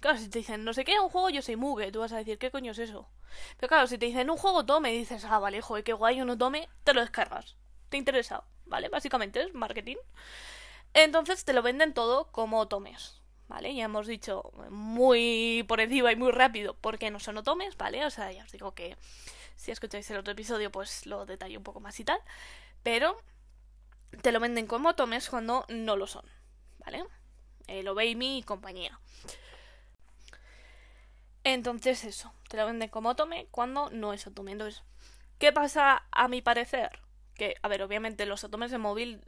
Claro, 0.00 0.18
si 0.18 0.28
te 0.28 0.40
dicen, 0.40 0.64
no 0.64 0.74
sé 0.74 0.84
qué, 0.84 1.00
un 1.00 1.08
juego, 1.08 1.30
yo 1.30 1.42
soy 1.42 1.56
Muge, 1.56 1.90
tú 1.90 2.00
vas 2.00 2.12
a 2.12 2.18
decir, 2.18 2.38
¿qué 2.38 2.50
coño 2.50 2.72
es 2.72 2.78
eso? 2.78 3.08
Pero 3.56 3.68
claro, 3.68 3.86
si 3.86 3.98
te 3.98 4.06
dicen 4.06 4.30
un 4.30 4.36
juego 4.36 4.66
tome, 4.66 4.92
dices, 4.92 5.24
ah, 5.24 5.38
vale, 5.38 5.60
joder, 5.62 5.84
qué 5.84 5.92
guay, 5.92 6.20
uno 6.20 6.36
tome, 6.36 6.68
te 6.84 6.92
lo 6.92 7.00
descargas. 7.00 7.56
Te 7.88 7.96
interesa, 7.96 8.44
¿vale? 8.66 8.88
Básicamente 8.88 9.42
es 9.42 9.54
marketing. 9.54 9.96
Entonces 10.94 11.44
te 11.44 11.52
lo 11.52 11.62
venden 11.62 11.94
todo 11.94 12.30
como 12.32 12.68
tomes, 12.68 13.20
¿vale? 13.48 13.74
Ya 13.74 13.84
hemos 13.84 14.06
dicho 14.06 14.50
muy 14.70 15.64
por 15.68 15.80
encima 15.80 16.12
y 16.12 16.16
muy 16.16 16.32
rápido 16.32 16.74
por 16.74 16.98
qué 16.98 17.10
no 17.10 17.20
son 17.20 17.38
otomes, 17.38 17.76
¿vale? 17.76 18.04
O 18.04 18.10
sea, 18.10 18.32
ya 18.32 18.44
os 18.44 18.52
digo 18.52 18.74
que 18.74 18.96
si 19.56 19.70
escucháis 19.70 20.10
el 20.10 20.18
otro 20.18 20.32
episodio, 20.32 20.70
pues 20.70 21.06
lo 21.06 21.26
detallo 21.26 21.58
un 21.58 21.64
poco 21.64 21.80
más 21.80 21.98
y 22.00 22.04
tal. 22.04 22.20
Pero 22.82 23.16
te 24.22 24.32
lo 24.32 24.40
venden 24.40 24.66
como 24.66 24.94
tomes 24.94 25.28
cuando 25.28 25.64
no 25.68 25.96
lo 25.96 26.06
son, 26.06 26.24
¿vale? 26.78 27.04
El 27.66 27.88
Obey 27.88 28.16
y 28.20 28.42
compañía. 28.42 28.98
Entonces 31.44 32.04
eso, 32.04 32.32
te 32.48 32.56
lo 32.56 32.66
venden 32.66 32.88
como 32.88 33.10
Otome 33.10 33.46
cuando 33.50 33.90
no 33.90 34.12
es 34.12 34.26
Otome. 34.26 34.52
Entonces, 34.52 34.82
¿qué 35.38 35.52
pasa 35.52 36.04
a 36.10 36.28
mi 36.28 36.42
parecer? 36.42 37.05
Que, 37.36 37.56
a 37.62 37.68
ver, 37.68 37.82
obviamente 37.82 38.26
los 38.26 38.44
Otomes 38.44 38.70
de 38.70 38.78
móvil, 38.78 39.20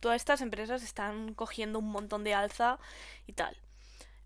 todas 0.00 0.16
estas 0.16 0.40
empresas 0.40 0.82
están 0.82 1.34
cogiendo 1.34 1.78
un 1.78 1.90
montón 1.90 2.24
de 2.24 2.34
alza 2.34 2.78
y 3.26 3.32
tal. 3.32 3.56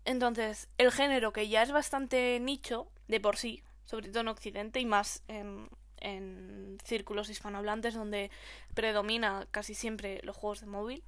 Entonces, 0.05 0.69
el 0.77 0.91
género 0.91 1.33
que 1.33 1.47
ya 1.47 1.61
es 1.61 1.71
bastante 1.71 2.39
nicho 2.39 2.87
de 3.07 3.19
por 3.19 3.37
sí, 3.37 3.63
sobre 3.85 4.09
todo 4.09 4.21
en 4.21 4.27
Occidente 4.29 4.79
y 4.79 4.85
más 4.85 5.23
en, 5.27 5.69
en 5.97 6.77
círculos 6.83 7.29
hispanohablantes 7.29 7.93
donde 7.93 8.31
predomina 8.73 9.47
casi 9.51 9.73
siempre 9.73 10.19
los 10.23 10.35
juegos 10.35 10.61
de 10.61 10.67
móvil, 10.67 11.03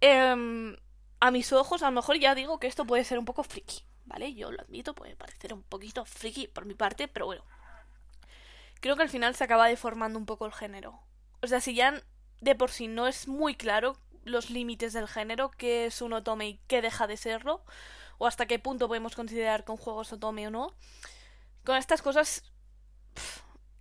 eh, 0.00 0.76
a 1.20 1.30
mis 1.30 1.52
ojos 1.52 1.82
a 1.82 1.86
lo 1.86 1.92
mejor 1.92 2.18
ya 2.18 2.34
digo 2.34 2.58
que 2.58 2.66
esto 2.66 2.84
puede 2.84 3.04
ser 3.04 3.18
un 3.18 3.24
poco 3.24 3.44
friki. 3.44 3.84
¿vale? 4.04 4.34
Yo 4.34 4.50
lo 4.52 4.60
admito, 4.60 4.94
puede 4.94 5.16
parecer 5.16 5.52
un 5.54 5.62
poquito 5.62 6.04
friki 6.04 6.48
por 6.48 6.64
mi 6.66 6.74
parte, 6.74 7.08
pero 7.08 7.26
bueno. 7.26 7.42
Creo 8.84 8.96
que 8.96 9.02
al 9.02 9.08
final 9.08 9.34
se 9.34 9.42
acaba 9.42 9.66
deformando 9.66 10.18
un 10.18 10.26
poco 10.26 10.44
el 10.44 10.52
género. 10.52 11.00
O 11.40 11.46
sea, 11.46 11.62
si 11.62 11.74
ya 11.74 12.02
de 12.42 12.54
por 12.54 12.70
sí 12.70 12.86
no 12.86 13.06
es 13.06 13.28
muy 13.28 13.54
claro 13.54 13.96
los 14.24 14.50
límites 14.50 14.92
del 14.92 15.08
género, 15.08 15.50
qué 15.52 15.86
es 15.86 16.02
un 16.02 16.12
otome 16.12 16.48
y 16.48 16.60
qué 16.66 16.82
deja 16.82 17.06
de 17.06 17.16
serlo, 17.16 17.64
o 18.18 18.26
hasta 18.26 18.44
qué 18.44 18.58
punto 18.58 18.86
podemos 18.86 19.16
considerar 19.16 19.64
que 19.64 19.72
un 19.72 19.78
juego 19.78 20.02
es 20.02 20.12
otome 20.12 20.46
o 20.48 20.50
no, 20.50 20.74
con 21.64 21.76
estas 21.78 22.02
cosas 22.02 22.44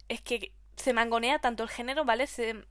es 0.07 0.21
que 0.21 0.53
se 0.77 0.93
mangonea 0.93 1.37
tanto 1.39 1.63
el 1.63 1.69
género, 1.69 2.05
¿vale? 2.05 2.25
Se, 2.25 2.65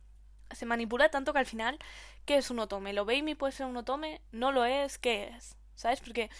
se 0.52 0.64
manipula 0.64 1.10
tanto 1.10 1.34
que 1.34 1.40
al 1.40 1.44
final, 1.44 1.78
¿qué 2.24 2.38
es 2.38 2.50
un 2.50 2.60
otome? 2.60 2.94
¿Lo 2.94 3.04
veis 3.04 3.36
puede 3.36 3.52
ser 3.52 3.66
un 3.66 3.76
otome? 3.76 4.22
¿No 4.32 4.52
lo 4.52 4.64
es? 4.64 4.96
¿Qué 4.96 5.28
es? 5.36 5.58
¿Sabes? 5.74 6.00
Porque 6.00 6.30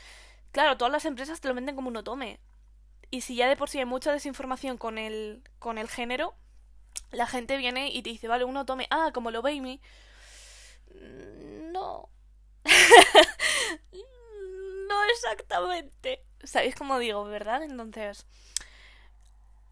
Claro, 0.53 0.77
todas 0.77 0.93
las 0.93 1.07
empresas 1.07 1.41
te 1.41 1.49
lo 1.49 1.55
venden 1.55 1.75
como 1.75 1.89
un 1.89 1.97
otome. 1.97 2.39
Y 3.13 3.21
si 3.21 3.37
ya 3.37 3.47
de 3.47 3.57
por 3.57 3.69
sí 3.69 3.79
hay 3.79 3.85
mucha 3.85 4.11
desinformación 4.11 4.79
con 4.79 4.97
el, 4.97 5.43
con 5.59 5.77
el 5.77 5.87
género, 5.87 6.35
la 7.11 7.27
gente 7.27 7.59
viene 7.59 7.91
y 7.91 8.03
te 8.03 8.09
dice, 8.09 8.27
vale, 8.27 8.45
un 8.45 8.57
otome, 8.57 8.87
ah, 8.91 9.11
como 9.13 9.31
lo 9.31 9.43
baby. 9.43 9.83
No. 11.71 12.09
no 14.89 15.05
exactamente. 15.11 16.25
¿Sabéis 16.43 16.75
cómo 16.75 16.99
digo, 16.99 17.23
verdad? 17.25 17.63
Entonces, 17.63 18.25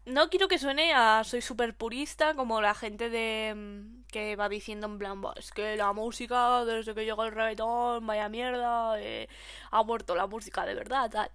no 0.05 0.29
quiero 0.29 0.47
que 0.47 0.59
suene 0.59 0.93
a 0.93 1.23
soy 1.23 1.41
súper 1.41 1.75
purista 1.75 2.35
como 2.35 2.61
la 2.61 2.75
gente 2.75 3.09
de 3.09 3.55
mm, 3.55 4.03
que 4.11 4.35
va 4.35 4.49
diciendo 4.49 4.85
en 4.85 4.99
plan 4.99 5.19
es 5.35 5.51
que 5.51 5.75
la 5.77 5.93
música 5.93 6.63
desde 6.65 6.93
que 6.95 7.05
llegó 7.05 7.23
el 7.23 7.31
reggaetón 7.31 8.05
vaya 8.05 8.29
mierda 8.29 8.99
eh, 8.99 9.27
ha 9.71 9.83
muerto 9.83 10.15
la 10.15 10.27
música 10.27 10.65
de 10.65 10.75
verdad 10.75 11.09
tal 11.11 11.31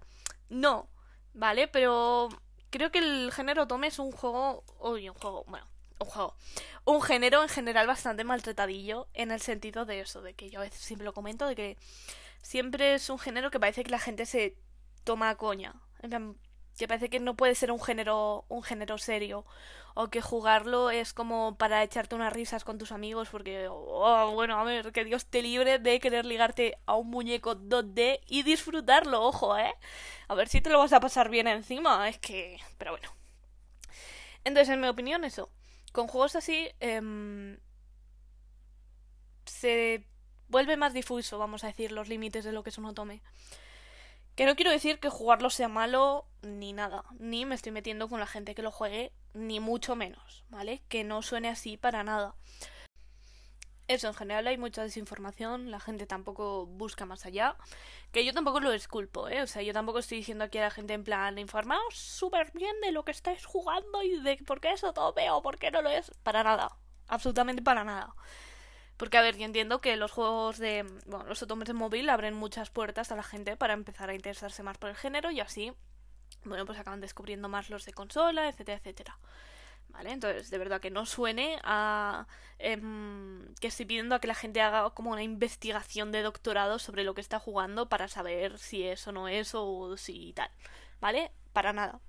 no 0.49 0.89
vale 1.37 1.67
pero 1.67 2.29
creo 2.69 2.91
que 2.91 2.99
el 2.99 3.31
género 3.31 3.67
tome 3.67 3.87
es 3.87 3.99
un 3.99 4.11
juego 4.11 4.63
uy 4.79 5.09
un 5.09 5.15
juego 5.15 5.45
bueno 5.47 5.67
un 5.99 6.07
juego 6.07 6.35
un 6.85 7.01
género 7.01 7.41
en 7.43 7.49
general 7.49 7.87
bastante 7.87 8.23
maltratadillo 8.23 9.07
en 9.13 9.31
el 9.31 9.41
sentido 9.41 9.85
de 9.85 10.01
eso 10.01 10.21
de 10.21 10.33
que 10.33 10.49
yo 10.49 10.59
a 10.59 10.63
veces 10.63 10.81
siempre 10.81 11.05
lo 11.05 11.13
comento 11.13 11.47
de 11.47 11.55
que 11.55 11.77
siempre 12.41 12.95
es 12.95 13.09
un 13.09 13.19
género 13.19 13.51
que 13.51 13.59
parece 13.59 13.83
que 13.83 13.91
la 13.91 13.99
gente 13.99 14.25
se 14.25 14.55
toma 15.03 15.29
a 15.29 15.35
coña. 15.35 15.73
En 16.01 16.09
plan, 16.09 16.37
que 16.77 16.87
parece 16.87 17.09
que 17.09 17.19
no 17.19 17.35
puede 17.35 17.55
ser 17.55 17.71
un 17.71 17.81
género 17.81 18.45
un 18.47 18.63
género 18.63 18.97
serio 18.97 19.45
o 19.95 20.09
que 20.09 20.21
jugarlo 20.21 20.91
es 20.91 21.11
como 21.11 21.57
para 21.57 21.81
echarte 21.83 22.15
unas 22.15 22.31
risas 22.31 22.63
con 22.63 22.77
tus 22.77 22.91
amigos 22.91 23.29
porque 23.29 23.67
oh, 23.69 24.31
bueno 24.33 24.59
a 24.59 24.63
ver 24.63 24.91
que 24.91 25.03
Dios 25.03 25.25
te 25.25 25.41
libre 25.41 25.79
de 25.79 25.99
querer 25.99 26.25
ligarte 26.25 26.77
a 26.85 26.95
un 26.95 27.09
muñeco 27.09 27.55
2D 27.55 28.21
y 28.27 28.43
disfrutarlo 28.43 29.23
ojo 29.23 29.57
eh 29.57 29.73
a 30.27 30.35
ver 30.35 30.47
si 30.47 30.61
te 30.61 30.69
lo 30.69 30.77
vas 30.77 30.93
a 30.93 30.99
pasar 30.99 31.29
bien 31.29 31.47
encima 31.47 32.07
es 32.07 32.19
que 32.19 32.59
pero 32.77 32.91
bueno. 32.91 33.09
Entonces 34.43 34.73
en 34.73 34.79
mi 34.79 34.87
opinión 34.87 35.23
eso 35.23 35.49
con 35.91 36.07
juegos 36.07 36.35
así 36.35 36.69
eh, 36.79 37.57
se 39.45 40.05
vuelve 40.47 40.77
más 40.77 40.93
difuso 40.93 41.39
vamos 41.39 41.63
a 41.63 41.67
decir 41.67 41.91
los 41.91 42.07
límites 42.07 42.45
de 42.45 42.51
lo 42.51 42.61
que 42.61 42.69
es 42.69 42.77
un 42.77 42.85
otome 42.85 43.23
que 44.37 44.45
no 44.45 44.55
quiero 44.55 44.69
decir 44.69 44.99
que 44.99 45.09
jugarlo 45.09 45.49
sea 45.49 45.67
malo 45.67 46.27
ni 46.43 46.71
nada, 46.71 47.03
ni 47.17 47.43
me 47.45 47.55
estoy 47.55 47.71
metiendo 47.71 48.07
con 48.07 48.19
la 48.19 48.27
gente 48.27 48.53
que 48.53 48.61
lo 48.61 48.71
juegue, 48.71 49.11
ni 49.33 49.59
mucho 49.59 49.95
menos, 49.95 50.45
¿vale? 50.49 50.83
Que 50.89 51.03
no 51.03 51.23
suene 51.23 51.49
así 51.49 51.75
para 51.75 52.03
nada. 52.03 52.35
Eso, 53.87 54.09
en 54.09 54.13
general 54.13 54.45
hay 54.45 54.59
mucha 54.59 54.83
desinformación, 54.83 55.71
la 55.71 55.79
gente 55.79 56.05
tampoco 56.05 56.67
busca 56.67 57.07
más 57.07 57.25
allá, 57.25 57.57
que 58.11 58.23
yo 58.25 58.31
tampoco 58.31 58.59
lo 58.59 58.69
disculpo, 58.69 59.27
¿eh? 59.27 59.41
O 59.41 59.47
sea, 59.47 59.63
yo 59.63 59.73
tampoco 59.73 59.97
estoy 59.97 60.19
diciendo 60.19 60.43
aquí 60.43 60.59
a 60.59 60.65
la 60.65 60.71
gente 60.71 60.93
en 60.93 61.03
plan, 61.03 61.39
informaos 61.39 61.95
súper 61.95 62.51
bien 62.51 62.79
de 62.81 62.91
lo 62.91 63.03
que 63.03 63.11
estáis 63.11 63.43
jugando 63.43 64.03
y 64.03 64.21
de 64.21 64.37
por 64.45 64.61
qué 64.61 64.71
eso 64.71 64.93
todo 64.93 65.13
veo, 65.13 65.41
por 65.41 65.57
qué 65.57 65.71
no 65.71 65.81
lo 65.81 65.89
es, 65.89 66.11
para 66.21 66.43
nada, 66.43 66.77
absolutamente 67.07 67.63
para 67.63 67.83
nada. 67.83 68.13
Porque, 68.97 69.17
a 69.17 69.21
ver, 69.21 69.37
yo 69.37 69.45
entiendo 69.45 69.79
que 69.79 69.95
los 69.95 70.11
juegos 70.11 70.57
de. 70.57 70.83
Bueno, 71.05 71.25
los 71.25 71.41
otomes 71.43 71.67
de 71.67 71.73
móvil 71.73 72.09
abren 72.09 72.33
muchas 72.33 72.71
puertas 72.71 73.11
a 73.11 73.15
la 73.15 73.23
gente 73.23 73.55
para 73.55 73.73
empezar 73.73 74.09
a 74.09 74.15
interesarse 74.15 74.63
más 74.63 74.77
por 74.79 74.89
el 74.89 74.95
género 74.95 75.29
y 75.29 75.39
así, 75.39 75.71
bueno, 76.43 76.65
pues 76.65 76.79
acaban 76.79 76.99
descubriendo 76.99 77.47
más 77.47 77.69
los 77.69 77.85
de 77.85 77.93
consola, 77.93 78.49
etcétera, 78.49 78.79
etcétera. 78.79 79.19
¿Vale? 79.89 80.11
Entonces, 80.11 80.49
de 80.49 80.57
verdad 80.57 80.81
que 80.81 80.89
no 80.89 81.05
suene 81.05 81.59
a. 81.63 82.27
Em, 82.59 83.53
que 83.61 83.67
estoy 83.67 83.85
pidiendo 83.85 84.15
a 84.15 84.19
que 84.19 84.27
la 84.27 84.35
gente 84.35 84.61
haga 84.61 84.89
como 84.91 85.11
una 85.11 85.23
investigación 85.23 86.11
de 86.11 86.23
doctorado 86.23 86.79
sobre 86.79 87.03
lo 87.03 87.13
que 87.13 87.21
está 87.21 87.39
jugando 87.39 87.89
para 87.89 88.07
saber 88.07 88.57
si 88.57 88.83
es 88.83 89.07
o 89.07 89.11
no 89.11 89.27
es 89.27 89.51
o 89.53 89.95
si 89.97 90.33
tal. 90.33 90.49
¿Vale? 90.99 91.31
Para 91.53 91.71
nada. 91.71 91.99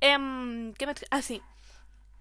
Eh, 0.00 0.72
¿Qué 0.78 0.86
me.? 0.86 0.94
Ah, 1.10 1.22
sí 1.22 1.42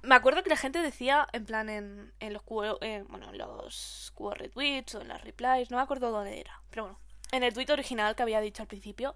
me 0.03 0.15
acuerdo 0.15 0.43
que 0.43 0.49
la 0.49 0.57
gente 0.57 0.79
decía, 0.79 1.27
en 1.33 1.45
plan, 1.45 1.69
en, 1.69 2.13
en 2.19 2.33
los, 2.33 2.43
eh, 2.81 3.03
bueno, 3.09 3.29
en 3.29 3.37
los 3.37 4.11
QR 4.15 4.37
retweets 4.39 4.95
o 4.95 5.01
en 5.01 5.09
las 5.09 5.23
replies, 5.23 5.71
no 5.71 5.77
me 5.77 5.83
acuerdo 5.83 6.11
dónde 6.11 6.39
era, 6.39 6.61
pero 6.69 6.83
bueno, 6.83 6.99
en 7.31 7.43
el 7.43 7.53
tweet 7.53 7.71
original 7.71 8.15
que 8.15 8.23
había 8.23 8.41
dicho 8.41 8.63
al 8.63 8.67
principio, 8.67 9.15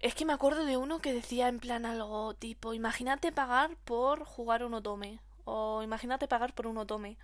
Es 0.00 0.14
que 0.14 0.24
me 0.26 0.32
acuerdo 0.34 0.64
de 0.66 0.76
uno 0.76 0.98
que 1.00 1.12
decía 1.14 1.48
en 1.48 1.58
plan 1.60 1.86
algo 1.86 2.34
tipo, 2.34 2.74
imagínate 2.74 3.32
pagar 3.32 3.76
por 3.84 4.24
jugar 4.24 4.64
un 4.64 4.74
otome. 4.74 5.20
O 5.44 5.82
imagínate 5.82 6.28
pagar 6.28 6.54
por 6.54 6.66
un 6.66 6.78
otome. 6.78 7.16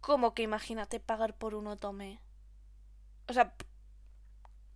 ¿Cómo 0.00 0.34
que 0.34 0.42
imagínate 0.42 1.00
pagar 1.00 1.36
por 1.38 1.54
un 1.54 1.66
otome? 1.66 2.20
O 3.28 3.32
sea, 3.32 3.54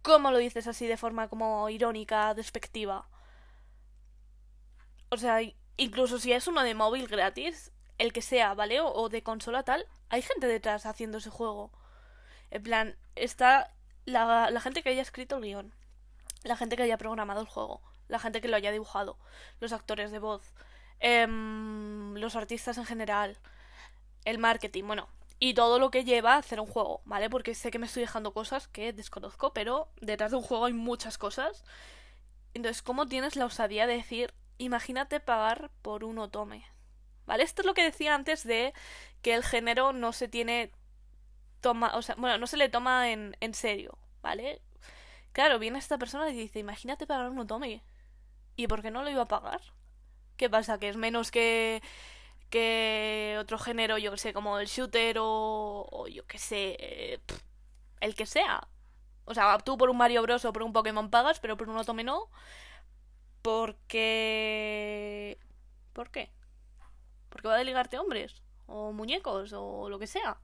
¿cómo 0.02 0.30
lo 0.30 0.38
dices 0.38 0.66
así 0.66 0.86
de 0.86 0.96
forma 0.96 1.28
como 1.28 1.68
irónica, 1.68 2.34
despectiva? 2.34 3.08
O 5.14 5.18
sea, 5.18 5.40
incluso 5.76 6.18
si 6.18 6.32
es 6.32 6.48
uno 6.48 6.62
de 6.62 6.74
móvil 6.74 7.06
gratis, 7.06 7.72
el 7.98 8.12
que 8.12 8.22
sea, 8.22 8.54
¿vale? 8.54 8.80
O, 8.80 9.08
de 9.08 9.22
consola 9.22 9.62
tal, 9.62 9.86
hay 10.08 10.22
gente 10.22 10.48
detrás 10.48 10.86
haciendo 10.86 11.18
ese 11.18 11.30
juego. 11.30 11.70
En 12.50 12.62
plan, 12.62 12.96
está 13.14 13.72
la, 14.06 14.60
gente 14.60 14.82
que 14.82 14.90
haya 14.90 15.02
escrito 15.02 15.36
el 15.36 15.42
guion, 15.42 15.72
la 16.42 16.56
gente 16.56 16.76
que 16.76 16.82
haya 16.82 16.98
programado 16.98 17.40
el 17.40 17.46
juego, 17.46 17.80
la 18.08 18.18
gente 18.18 18.40
que 18.40 18.48
lo 18.48 18.56
haya 18.56 18.72
dibujado, 18.72 19.16
los 19.60 19.72
actores 19.72 20.10
de 20.10 20.18
voz, 20.18 20.52
em, 20.98 22.14
los 22.16 22.36
artistas 22.36 22.78
en 22.78 22.84
general, 22.84 23.38
el 24.24 24.38
marketing, 24.38 24.84
bueno, 24.84 25.08
y 25.38 25.54
todo 25.54 25.78
lo 25.78 25.90
que 25.90 26.04
lleva 26.04 26.34
a 26.34 26.38
hacer 26.38 26.60
un 26.60 26.66
juego, 26.66 27.02
¿vale? 27.04 27.30
Porque 27.30 27.54
sé 27.54 27.70
que 27.70 27.78
me 27.78 27.86
estoy 27.86 28.02
dejando 28.02 28.32
cosas 28.32 28.66
que 28.68 28.92
desconozco, 28.92 29.52
pero 29.52 29.88
detrás 30.00 30.32
de 30.32 30.38
un 30.38 30.42
juego 30.42 30.64
hay 30.66 30.72
muchas 30.72 31.18
cosas. 31.18 31.64
Entonces, 32.54 32.82
¿cómo 32.82 33.06
tienes 33.06 33.36
la 33.36 33.46
osadía 33.46 33.86
de 33.86 33.94
decir, 33.94 34.32
imagínate 34.58 35.20
pagar 35.20 35.70
por 35.82 36.04
un 36.04 36.18
otome? 36.18 36.66
¿Vale? 37.26 37.44
Esto 37.44 37.62
es 37.62 37.66
lo 37.66 37.74
que 37.74 37.84
decía 37.84 38.14
antes 38.14 38.44
de 38.44 38.74
que 39.22 39.34
el 39.34 39.44
género 39.44 39.92
no 39.92 40.12
se 40.12 40.28
tiene 40.28 40.72
toma, 41.60 41.96
o 41.96 42.02
sea, 42.02 42.14
bueno, 42.16 42.38
no 42.38 42.46
se 42.46 42.56
le 42.58 42.68
toma 42.68 43.10
en, 43.10 43.36
en 43.40 43.54
serio, 43.54 43.98
¿vale? 44.22 44.60
Claro, 45.32 45.58
viene 45.58 45.78
esta 45.78 45.98
persona 45.98 46.30
y 46.30 46.34
dice, 46.34 46.58
imagínate 46.60 47.06
pagar 47.06 47.30
un 47.30 47.38
otome. 47.40 47.82
¿Y 48.56 48.68
por 48.68 48.82
qué 48.82 48.90
no 48.90 49.02
lo 49.02 49.10
iba 49.10 49.22
a 49.22 49.28
pagar? 49.28 49.60
¿Qué 50.36 50.50
pasa? 50.50 50.78
¿Que 50.78 50.88
es 50.90 50.96
menos 50.96 51.30
que, 51.30 51.82
que 52.50 53.36
otro 53.40 53.58
género, 53.58 53.98
yo 53.98 54.12
que 54.12 54.18
sé, 54.18 54.32
como 54.32 54.58
el 54.58 54.66
shooter 54.68 55.18
o, 55.20 55.86
o 55.90 56.08
yo 56.08 56.26
que 56.26 56.38
sé, 56.38 57.20
el 58.00 58.14
que 58.14 58.26
sea? 58.26 58.68
O 59.24 59.34
sea, 59.34 59.58
tú 59.58 59.78
por 59.78 59.90
un 59.90 59.96
Mario 59.96 60.22
Bros 60.22 60.44
o 60.44 60.52
por 60.52 60.62
un 60.62 60.72
Pokémon 60.72 61.10
pagas, 61.10 61.40
pero 61.40 61.56
por 61.56 61.68
un 61.68 61.78
otome 61.78 62.04
no. 62.04 62.30
Porque... 63.44 65.36
¿Por 65.92 66.10
qué? 66.10 66.30
Porque 67.28 67.48
va 67.48 67.56
a 67.56 67.62
ligarte 67.62 67.98
hombres, 67.98 68.40
o 68.66 68.90
muñecos, 68.92 69.52
o 69.52 69.90
lo 69.90 69.98
que 69.98 70.06
sea. 70.06 70.38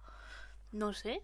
No 0.70 0.92
sé. 0.92 1.22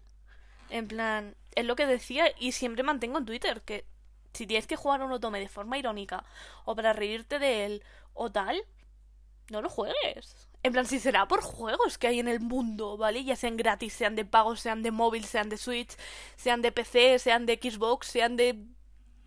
En 0.71 0.87
plan, 0.87 1.35
es 1.53 1.65
lo 1.65 1.75
que 1.75 1.85
decía 1.85 2.33
y 2.39 2.53
siempre 2.53 2.81
mantengo 2.81 3.19
en 3.19 3.25
Twitter, 3.25 3.61
que 3.61 3.85
si 4.33 4.47
tienes 4.47 4.65
que 4.65 4.75
jugar 4.75 5.03
un 5.03 5.11
otome 5.11 5.39
de 5.39 5.49
forma 5.49 5.77
irónica, 5.77 6.25
o 6.65 6.75
para 6.75 6.93
reírte 6.93 7.37
de 7.37 7.65
él, 7.65 7.83
o 8.15 8.31
tal, 8.31 8.59
no 9.51 9.61
lo 9.61 9.69
juegues. 9.69 10.49
En 10.63 10.73
plan, 10.73 10.87
si 10.87 10.99
será 10.99 11.27
por 11.27 11.43
juegos 11.43 11.99
que 11.99 12.07
hay 12.07 12.17
en 12.17 12.27
el 12.27 12.39
mundo, 12.39 12.97
¿vale? 12.97 13.23
Ya 13.23 13.35
sean 13.35 13.55
gratis, 13.55 13.93
sean 13.93 14.15
de 14.15 14.25
pago, 14.25 14.55
sean 14.55 14.81
de 14.81 14.89
móvil, 14.89 15.25
sean 15.25 15.47
de 15.47 15.57
Switch, 15.57 15.95
sean 16.37 16.63
de 16.63 16.71
PC, 16.71 17.19
sean 17.19 17.45
de 17.45 17.59
Xbox, 17.61 18.07
sean 18.07 18.35
de... 18.35 18.65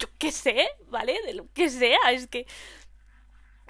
Yo 0.00 0.08
qué 0.18 0.32
sé, 0.32 0.66
¿vale? 0.88 1.16
De 1.26 1.34
lo 1.34 1.46
que 1.52 1.68
sea, 1.68 1.98
es 2.10 2.26
que 2.26 2.46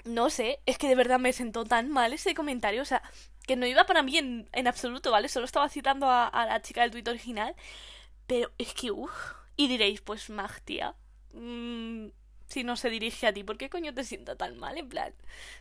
no 0.05 0.29
sé, 0.29 0.59
es 0.65 0.77
que 0.77 0.87
de 0.87 0.95
verdad 0.95 1.19
me 1.19 1.33
sentó 1.33 1.65
tan 1.65 1.89
mal 1.89 2.13
ese 2.13 2.33
comentario, 2.33 2.81
o 2.81 2.85
sea, 2.85 3.03
que 3.45 3.55
no 3.55 3.65
iba 3.65 3.85
para 3.85 4.03
mí 4.03 4.17
en, 4.17 4.67
absoluto, 4.67 5.11
¿vale? 5.11 5.29
Solo 5.29 5.45
estaba 5.45 5.69
citando 5.69 6.09
a, 6.09 6.45
la 6.47 6.61
chica 6.61 6.81
del 6.81 6.91
tuit 6.91 7.07
original, 7.07 7.55
pero 8.27 8.51
es 8.57 8.73
que, 8.73 8.91
uff, 8.91 9.11
y 9.57 9.67
diréis, 9.67 10.01
pues 10.01 10.29
Mag, 10.29 10.61
tía, 10.61 10.95
mmm, 11.33 12.07
si 12.47 12.63
no 12.63 12.75
se 12.75 12.89
dirige 12.89 13.27
a 13.27 13.33
ti, 13.33 13.43
¿por 13.43 13.57
qué 13.57 13.69
coño 13.69 13.93
te 13.93 14.03
sienta 14.03 14.35
tan 14.35 14.57
mal? 14.57 14.77
En 14.77 14.89
plan, 14.89 15.13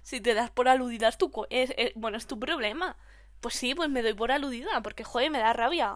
si 0.03 0.21
te 0.21 0.35
das 0.35 0.51
por 0.51 0.69
aludida, 0.69 1.09
es 1.09 1.19
tu, 1.19 1.31
es, 1.51 1.73
es, 1.77 1.93
bueno, 1.95 2.17
es 2.19 2.27
tu 2.27 2.39
problema. 2.39 2.97
Pues 3.41 3.55
sí, 3.55 3.75
pues 3.75 3.89
me 3.89 4.03
doy 4.03 4.15
por 4.15 4.33
aludida, 4.33 4.83
porque 4.83 5.05
joder, 5.05 5.31
me 5.31 5.39
da 5.39 5.53
rabia. 5.53 5.95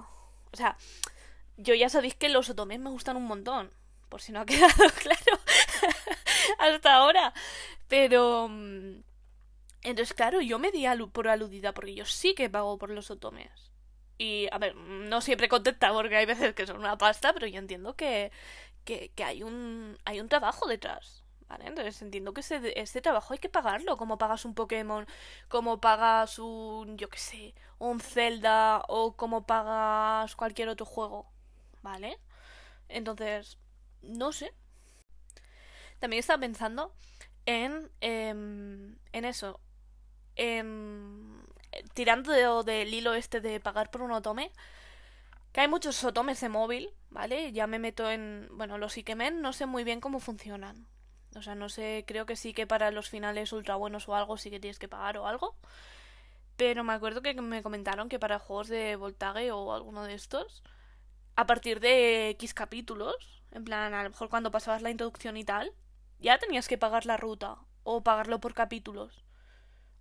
O 0.53 0.57
sea, 0.57 0.77
yo 1.57 1.75
ya 1.75 1.89
sabéis 1.89 2.15
que 2.15 2.29
los 2.29 2.49
otomes 2.51 2.81
me 2.81 2.91
gustan 2.91 3.17
un 3.17 3.25
montón, 3.25 3.71
por 4.15 4.23
si 4.23 4.31
no 4.31 4.43
ha 4.43 4.47
quedado 4.53 4.91
claro 5.03 5.41
hasta 6.59 6.95
ahora. 6.95 7.35
Pero... 7.89 8.47
Mm, 8.49 9.03
entonces, 9.83 10.15
claro, 10.15 10.41
yo 10.41 10.61
me 10.61 10.71
di 10.71 10.87
por 11.13 11.27
aludida 11.27 11.75
porque 11.75 11.97
yo 11.97 12.07
sí 12.07 12.33
que 12.37 12.49
pago 12.49 12.79
por 12.79 12.91
los 12.91 13.11
otomes. 13.11 13.73
Y, 14.17 14.47
a 14.53 14.59
ver, 14.59 14.77
no 14.77 15.21
siempre 15.21 15.49
contenta 15.49 15.93
porque 15.93 16.15
hay 16.15 16.27
veces 16.27 16.55
que 16.55 16.65
son 16.65 16.79
una 16.79 16.97
pasta, 16.97 17.33
pero 17.33 17.49
yo 17.49 17.59
entiendo 17.59 17.97
que, 17.97 18.31
que, 18.85 19.11
hay, 19.25 19.43
un, 19.43 19.99
hay 20.05 20.21
un 20.21 20.29
trabajo 20.29 20.69
detrás. 20.69 21.25
¿Vale? 21.49 21.67
Entonces 21.67 22.01
entiendo 22.01 22.33
que 22.33 22.41
ese, 22.41 22.73
ese 22.81 23.03
trabajo 23.03 23.33
hay 23.33 23.41
que 23.41 23.49
pagarlo, 23.49 23.97
como 23.97 24.17
pagas 24.17 24.45
un 24.45 24.55
Pokémon, 24.55 25.07
como 25.49 25.81
pagas 25.81 26.39
un, 26.39 26.97
yo 26.97 27.09
qué 27.11 27.19
sé, 27.19 27.55
un 27.79 27.99
Zelda 28.01 28.83
o 28.89 29.17
como 29.17 29.45
pagas 29.45 30.37
cualquier 30.37 30.69
otro 30.69 30.87
juego, 30.87 31.27
¿vale? 31.83 32.19
Entonces, 32.89 33.59
no 34.09 34.33
sé. 34.33 34.53
También 35.99 36.21
estaba 36.21 36.41
pensando 36.41 36.95
en, 37.47 37.91
em, 38.01 38.97
en 39.13 39.25
eso, 39.25 39.61
en, 40.37 41.43
tirando 41.95 42.33
de, 42.33 42.73
del 42.73 42.93
hilo 42.93 43.15
este 43.15 43.41
de 43.41 43.61
pagar 43.61 43.91
por 43.91 44.03
un 44.03 44.13
otome, 44.13 44.53
que 45.53 45.61
hay 45.61 45.69
muchos 45.69 46.03
otomes 46.05 46.41
de 46.41 46.49
móvil, 46.49 46.91
¿vale? 47.11 47.53
Ya 47.53 47.67
me 47.67 47.79
meto 47.79 48.11
en, 48.11 48.49
bueno, 48.53 48.77
los 48.79 48.97
Ikemen 48.99 49.41
no 49.41 49.53
sé 49.53 49.67
muy 49.67 49.85
bien 49.85 50.01
cómo 50.01 50.19
funcionan. 50.21 50.87
O 51.37 51.43
sea, 51.43 51.55
no 51.55 51.69
sé, 51.69 52.05
creo 52.07 52.27
que 52.27 52.37
sí 52.37 52.53
que 52.53 52.67
para 52.67 52.91
los 52.91 53.09
finales 53.09 53.53
ultra 53.53 53.77
buenos 53.77 54.09
o 54.09 54.15
algo 54.15 54.37
sí 54.37 54.51
que 54.51 54.61
tienes 54.61 54.79
que 54.79 54.89
pagar 54.89 55.17
o 55.19 55.27
algo. 55.27 55.57
Pero 56.57 56.85
me 56.85 56.93
acuerdo 56.93 57.23
que 57.23 57.35
me 57.35 57.63
comentaron 57.63 58.09
que 58.09 58.19
para 58.19 58.39
juegos 58.39 58.69
de 58.69 58.97
Voltage 58.97 59.51
o 59.51 59.73
alguno 59.73 60.05
de 60.05 60.15
estos, 60.15 60.63
a 61.37 61.47
partir 61.47 61.81
de 61.81 62.31
X 62.31 62.55
capítulos, 62.55 63.44
en 63.55 63.65
plan, 63.65 63.95
a 63.95 64.03
lo 64.03 64.11
mejor 64.11 64.29
cuando 64.29 64.51
pasabas 64.51 64.83
la 64.83 64.91
introducción 64.91 65.37
y 65.37 65.45
tal, 65.45 65.73
ya 66.19 66.39
tenías 66.39 66.69
que 66.69 66.79
pagar 66.79 67.07
la 67.07 67.17
ruta 67.17 67.57
o 67.85 68.03
pagarlo 68.03 68.41
por 68.41 68.55
capítulos. 68.55 69.25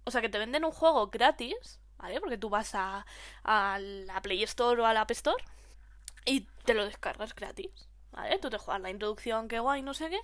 O 0.06 0.12
sea 0.12 0.22
que 0.22 0.30
te 0.30 0.40
venden 0.40 0.66
un 0.66 0.72
juego 0.72 1.08
gratis, 1.08 1.80
¿vale? 1.98 2.20
Porque 2.20 2.38
tú 2.38 2.50
vas 2.50 2.76
a, 2.76 3.06
a 3.44 3.80
la 3.80 4.22
Play 4.22 4.44
Store 4.44 4.82
o 4.82 4.86
a 4.86 4.94
la 4.94 5.02
App 5.02 5.12
Store 5.12 5.44
y 6.26 6.42
te 6.66 6.74
lo 6.74 6.86
descargas 6.86 7.36
gratis, 7.36 7.88
¿vale? 8.12 8.40
Tú 8.40 8.50
te 8.50 8.58
juegas 8.58 8.82
la 8.82 8.90
introducción, 8.90 9.48
qué 9.48 9.60
guay, 9.60 9.82
no 9.82 9.94
sé 9.94 10.10
qué. 10.10 10.20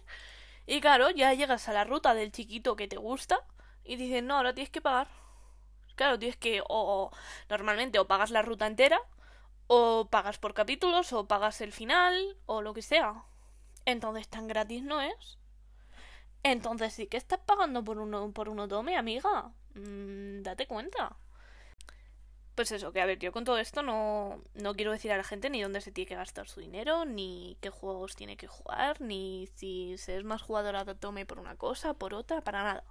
Y 0.66 0.82
claro, 0.82 1.10
ya 1.10 1.34
llegas 1.34 1.68
a 1.70 1.74
la 1.74 1.84
ruta 1.84 2.14
del 2.14 2.32
chiquito 2.32 2.76
que 2.76 2.88
te 2.88 2.98
gusta 2.98 3.40
y 3.84 3.96
dices, 3.96 4.24
no, 4.24 4.38
ahora 4.38 4.54
tienes 4.54 4.70
que 4.70 4.82
pagar. 4.82 5.08
Claro, 5.96 6.18
tienes 6.18 6.38
que, 6.38 6.62
o, 6.68 7.12
normalmente, 7.50 8.00
o 8.00 8.08
pagas 8.08 8.32
la 8.32 8.42
ruta 8.42 8.68
entera, 8.68 9.02
o 9.72 10.08
pagas 10.10 10.40
por 10.40 10.56
capítulos, 10.56 11.14
o 11.14 11.28
pagas 11.28 11.62
el 11.62 11.72
final, 11.72 12.36
o 12.48 12.64
lo 12.64 12.74
que 12.74 12.82
sea. 12.82 13.24
Entonces 13.86 14.28
tan 14.28 14.48
gratis 14.48 14.84
no 14.84 15.00
es. 15.00 15.38
Entonces 16.42 16.94
sí 16.94 17.06
que 17.06 17.18
estás 17.18 17.40
pagando 17.40 17.84
por 17.84 18.00
uno 18.00 18.32
por 18.32 18.50
un 18.50 18.60
otome, 18.60 18.98
amiga. 18.98 19.52
Mm, 19.76 20.42
date 20.42 20.66
cuenta. 20.66 21.18
Pues 22.56 22.72
eso, 22.72 22.92
que 22.92 23.00
a 23.00 23.06
ver, 23.06 23.20
yo 23.20 23.32
con 23.32 23.46
todo 23.46 23.60
esto 23.60 23.84
no, 23.84 24.44
no 24.56 24.74
quiero 24.76 24.92
decir 24.92 25.12
a 25.12 25.18
la 25.18 25.24
gente 25.24 25.52
ni 25.52 25.62
dónde 25.62 25.82
se 25.82 25.92
tiene 25.92 26.08
que 26.08 26.16
gastar 26.16 26.48
su 26.48 26.62
dinero, 26.62 27.06
ni 27.06 27.56
qué 27.62 27.70
juegos 27.70 28.16
tiene 28.16 28.38
que 28.38 28.48
jugar, 28.48 29.00
ni 29.02 29.48
si 29.56 29.98
se 29.98 30.18
es 30.18 30.24
más 30.24 30.42
jugadora 30.42 30.84
de 30.84 30.94
otome 30.94 31.28
por 31.28 31.40
una 31.40 31.56
cosa, 31.56 31.94
por 31.94 32.16
otra, 32.16 32.42
para 32.42 32.64
nada. 32.64 32.84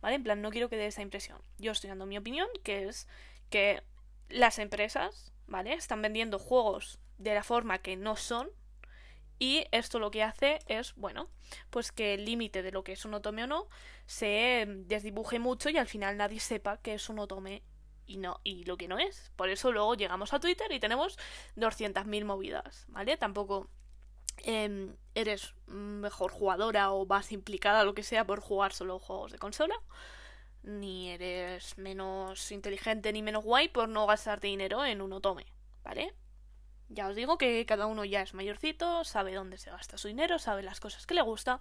¿Vale? 0.00 0.16
En 0.16 0.24
plan, 0.24 0.40
no 0.40 0.50
quiero 0.50 0.70
que 0.70 0.76
dé 0.76 0.86
esa 0.86 1.02
impresión. 1.02 1.40
Yo 1.58 1.72
estoy 1.72 1.88
dando 1.88 2.06
mi 2.06 2.16
opinión, 2.16 2.48
que 2.64 2.88
es 2.88 3.06
que 3.50 3.82
las 4.28 4.58
empresas, 4.58 5.32
¿vale? 5.46 5.74
Están 5.74 6.02
vendiendo 6.02 6.38
juegos 6.38 6.98
de 7.18 7.34
la 7.34 7.42
forma 7.42 7.78
que 7.78 7.96
no 7.96 8.16
son, 8.16 8.48
y 9.38 9.66
esto 9.70 9.98
lo 9.98 10.10
que 10.10 10.22
hace 10.22 10.60
es, 10.66 10.94
bueno, 10.94 11.28
pues 11.70 11.92
que 11.92 12.14
el 12.14 12.24
límite 12.24 12.62
de 12.62 12.72
lo 12.72 12.84
que 12.84 12.92
es 12.92 13.04
un 13.04 13.14
otome 13.14 13.44
o 13.44 13.46
no 13.46 13.68
se 14.06 14.64
desdibuje 14.86 15.38
mucho 15.38 15.68
y 15.68 15.76
al 15.76 15.88
final 15.88 16.16
nadie 16.16 16.40
sepa 16.40 16.78
que 16.78 16.94
es 16.94 17.08
un 17.10 17.18
otome 17.18 17.62
y 18.06 18.16
no 18.16 18.40
y 18.44 18.64
lo 18.64 18.76
que 18.76 18.88
no 18.88 18.98
es. 18.98 19.30
Por 19.36 19.50
eso 19.50 19.72
luego 19.72 19.94
llegamos 19.94 20.32
a 20.32 20.40
Twitter 20.40 20.70
y 20.72 20.80
tenemos 20.80 21.18
200.000 21.56 22.24
movidas, 22.24 22.86
¿vale? 22.88 23.16
Tampoco 23.18 23.68
eh, 24.38 24.94
eres 25.14 25.54
mejor 25.66 26.30
jugadora 26.30 26.90
o 26.92 27.04
más 27.04 27.30
implicada 27.32 27.84
lo 27.84 27.94
que 27.94 28.02
sea 28.02 28.26
por 28.26 28.40
jugar 28.40 28.72
solo 28.72 28.98
juegos 28.98 29.32
de 29.32 29.38
consola, 29.38 29.74
ni 30.66 31.10
eres 31.10 31.78
menos 31.78 32.52
inteligente 32.52 33.12
ni 33.12 33.22
menos 33.22 33.44
guay 33.44 33.68
por 33.68 33.88
no 33.88 34.06
gastarte 34.06 34.48
dinero 34.48 34.84
en 34.84 35.00
un 35.00 35.12
otome, 35.12 35.46
¿vale? 35.82 36.12
Ya 36.88 37.08
os 37.08 37.16
digo 37.16 37.38
que 37.38 37.64
cada 37.66 37.86
uno 37.86 38.04
ya 38.04 38.22
es 38.22 38.34
mayorcito, 38.34 39.04
sabe 39.04 39.34
dónde 39.34 39.58
se 39.58 39.70
gasta 39.70 39.96
su 39.96 40.08
dinero, 40.08 40.38
sabe 40.38 40.62
las 40.62 40.80
cosas 40.80 41.06
que 41.06 41.14
le 41.14 41.22
gusta 41.22 41.60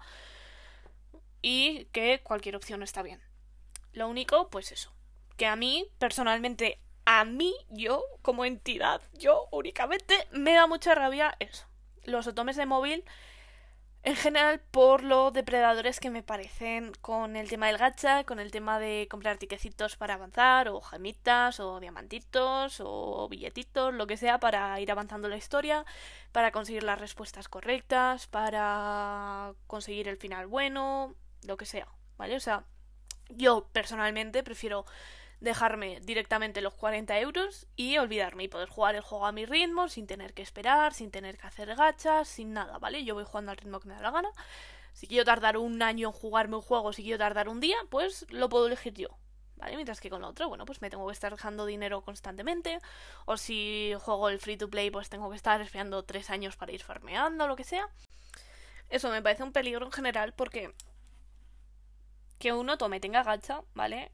y 1.41 1.85
que 1.85 2.21
cualquier 2.23 2.55
opción 2.55 2.83
está 2.83 3.01
bien. 3.03 3.21
Lo 3.93 4.09
único, 4.09 4.49
pues 4.49 4.71
eso, 4.71 4.91
que 5.37 5.45
a 5.45 5.55
mí, 5.55 5.87
personalmente, 5.99 6.79
a 7.05 7.25
mí, 7.25 7.55
yo, 7.69 8.03
como 8.21 8.45
entidad, 8.45 9.01
yo 9.13 9.47
únicamente, 9.51 10.27
me 10.31 10.53
da 10.53 10.67
mucha 10.67 10.95
rabia 10.95 11.35
eso. 11.39 11.65
Los 12.03 12.27
otomes 12.27 12.55
de 12.55 12.65
móvil, 12.65 13.03
En 14.05 14.15
general, 14.15 14.61
por 14.69 15.03
los 15.03 15.33
depredadores 15.33 15.99
que 15.99 16.11
me 16.11 16.21
parecen 16.21 16.91
con 17.01 17.35
el 17.35 17.49
tema 17.49 17.65
del 17.67 17.79
gacha, 17.79 18.23
con 18.23 18.39
el 18.39 18.51
tema 18.51 18.77
de 18.77 19.07
comprar 19.09 19.39
tiquecitos 19.39 19.95
para 19.95 20.13
avanzar, 20.13 20.69
o 20.69 20.79
gemitas, 20.79 21.59
o 21.59 21.79
diamantitos, 21.79 22.83
o 22.85 23.27
billetitos, 23.27 23.95
lo 23.95 24.05
que 24.05 24.17
sea, 24.17 24.39
para 24.39 24.79
ir 24.79 24.91
avanzando 24.91 25.27
la 25.27 25.37
historia, 25.37 25.85
para 26.31 26.51
conseguir 26.51 26.83
las 26.83 26.99
respuestas 26.99 27.49
correctas, 27.49 28.27
para 28.27 29.53
conseguir 29.65 30.07
el 30.07 30.17
final 30.17 30.45
bueno, 30.45 31.15
lo 31.41 31.57
que 31.57 31.65
sea, 31.65 31.87
¿vale? 32.15 32.35
O 32.35 32.39
sea, 32.39 32.63
yo 33.29 33.69
personalmente 33.73 34.43
prefiero 34.43 34.85
dejarme 35.45 36.01
directamente 36.01 36.59
los 36.59 36.73
40 36.73 37.17
euros 37.19 37.67
y 37.77 37.97
olvidarme 37.97 38.43
y 38.43 38.47
poder 38.49 38.67
jugar 38.67 38.95
el 38.95 39.01
juego 39.01 39.25
a 39.25 39.31
mi 39.31 39.45
ritmo 39.45 39.87
sin 39.87 40.07
tener 40.07 40.33
que 40.33 40.41
esperar, 40.41 40.93
sin 40.93 41.11
tener 41.11 41.37
que 41.37 41.47
hacer 41.47 41.73
gachas, 41.75 42.27
sin 42.27 42.51
nada, 42.51 42.77
¿vale? 42.79 43.05
Yo 43.05 43.15
voy 43.15 43.23
jugando 43.23 43.51
al 43.51 43.57
ritmo 43.57 43.79
que 43.79 43.87
me 43.87 43.95
da 43.95 44.01
la 44.01 44.11
gana. 44.11 44.29
Si 44.91 45.07
quiero 45.07 45.23
tardar 45.23 45.57
un 45.57 45.81
año 45.81 46.09
en 46.09 46.13
jugarme 46.13 46.57
un 46.57 46.61
juego, 46.61 46.91
si 46.91 47.03
quiero 47.03 47.17
tardar 47.17 47.47
un 47.47 47.61
día, 47.61 47.77
pues 47.89 48.25
lo 48.29 48.49
puedo 48.49 48.67
elegir 48.67 48.93
yo. 48.93 49.09
¿Vale? 49.57 49.75
Mientras 49.75 50.01
que 50.01 50.09
con 50.09 50.21
lo 50.21 50.27
otro, 50.27 50.49
bueno, 50.49 50.65
pues 50.65 50.81
me 50.81 50.89
tengo 50.89 51.07
que 51.07 51.13
estar 51.13 51.31
dejando 51.31 51.65
dinero 51.65 52.01
constantemente. 52.01 52.79
O 53.25 53.37
si 53.37 53.93
juego 53.99 54.27
el 54.27 54.39
free 54.39 54.57
to 54.57 54.69
play, 54.69 54.91
pues 54.91 55.07
tengo 55.09 55.29
que 55.29 55.37
estar 55.37 55.61
esperando 55.61 56.03
tres 56.03 56.29
años 56.29 56.57
para 56.57 56.73
ir 56.73 56.83
farmeando, 56.83 57.47
lo 57.47 57.55
que 57.55 57.63
sea. 57.63 57.87
Eso 58.89 59.09
me 59.09 59.21
parece 59.21 59.43
un 59.43 59.53
peligro 59.53 59.85
en 59.85 59.91
general 59.91 60.33
porque 60.33 60.73
que 62.39 62.51
uno 62.51 62.77
tome, 62.77 62.99
tenga 62.99 63.23
gacha, 63.23 63.61
¿vale? 63.73 64.11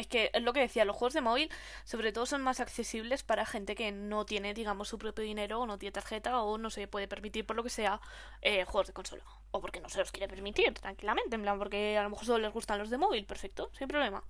Es 0.00 0.06
que 0.06 0.30
es 0.32 0.42
lo 0.42 0.54
que 0.54 0.60
decía, 0.60 0.86
los 0.86 0.96
juegos 0.96 1.12
de 1.12 1.20
móvil 1.20 1.50
sobre 1.84 2.10
todo 2.10 2.24
son 2.24 2.40
más 2.40 2.58
accesibles 2.58 3.22
para 3.22 3.44
gente 3.44 3.74
que 3.74 3.92
no 3.92 4.24
tiene, 4.24 4.54
digamos, 4.54 4.88
su 4.88 4.96
propio 4.96 5.22
dinero 5.22 5.60
o 5.60 5.66
no 5.66 5.76
tiene 5.76 5.92
tarjeta 5.92 6.40
o 6.40 6.56
no 6.56 6.70
se 6.70 6.88
puede 6.88 7.06
permitir 7.06 7.44
por 7.44 7.54
lo 7.54 7.62
que 7.62 7.68
sea 7.68 8.00
eh, 8.40 8.64
juegos 8.64 8.86
de 8.86 8.94
consola. 8.94 9.24
O 9.50 9.60
porque 9.60 9.78
no 9.78 9.90
se 9.90 9.98
los 9.98 10.10
quiere 10.10 10.26
permitir, 10.26 10.72
tranquilamente, 10.72 11.36
en 11.36 11.42
plan, 11.42 11.58
porque 11.58 11.98
a 11.98 12.02
lo 12.02 12.08
mejor 12.08 12.24
solo 12.24 12.38
les 12.38 12.50
gustan 12.50 12.78
los 12.78 12.88
de 12.88 12.96
móvil, 12.96 13.26
perfecto, 13.26 13.70
sin 13.76 13.88
problema. 13.88 14.24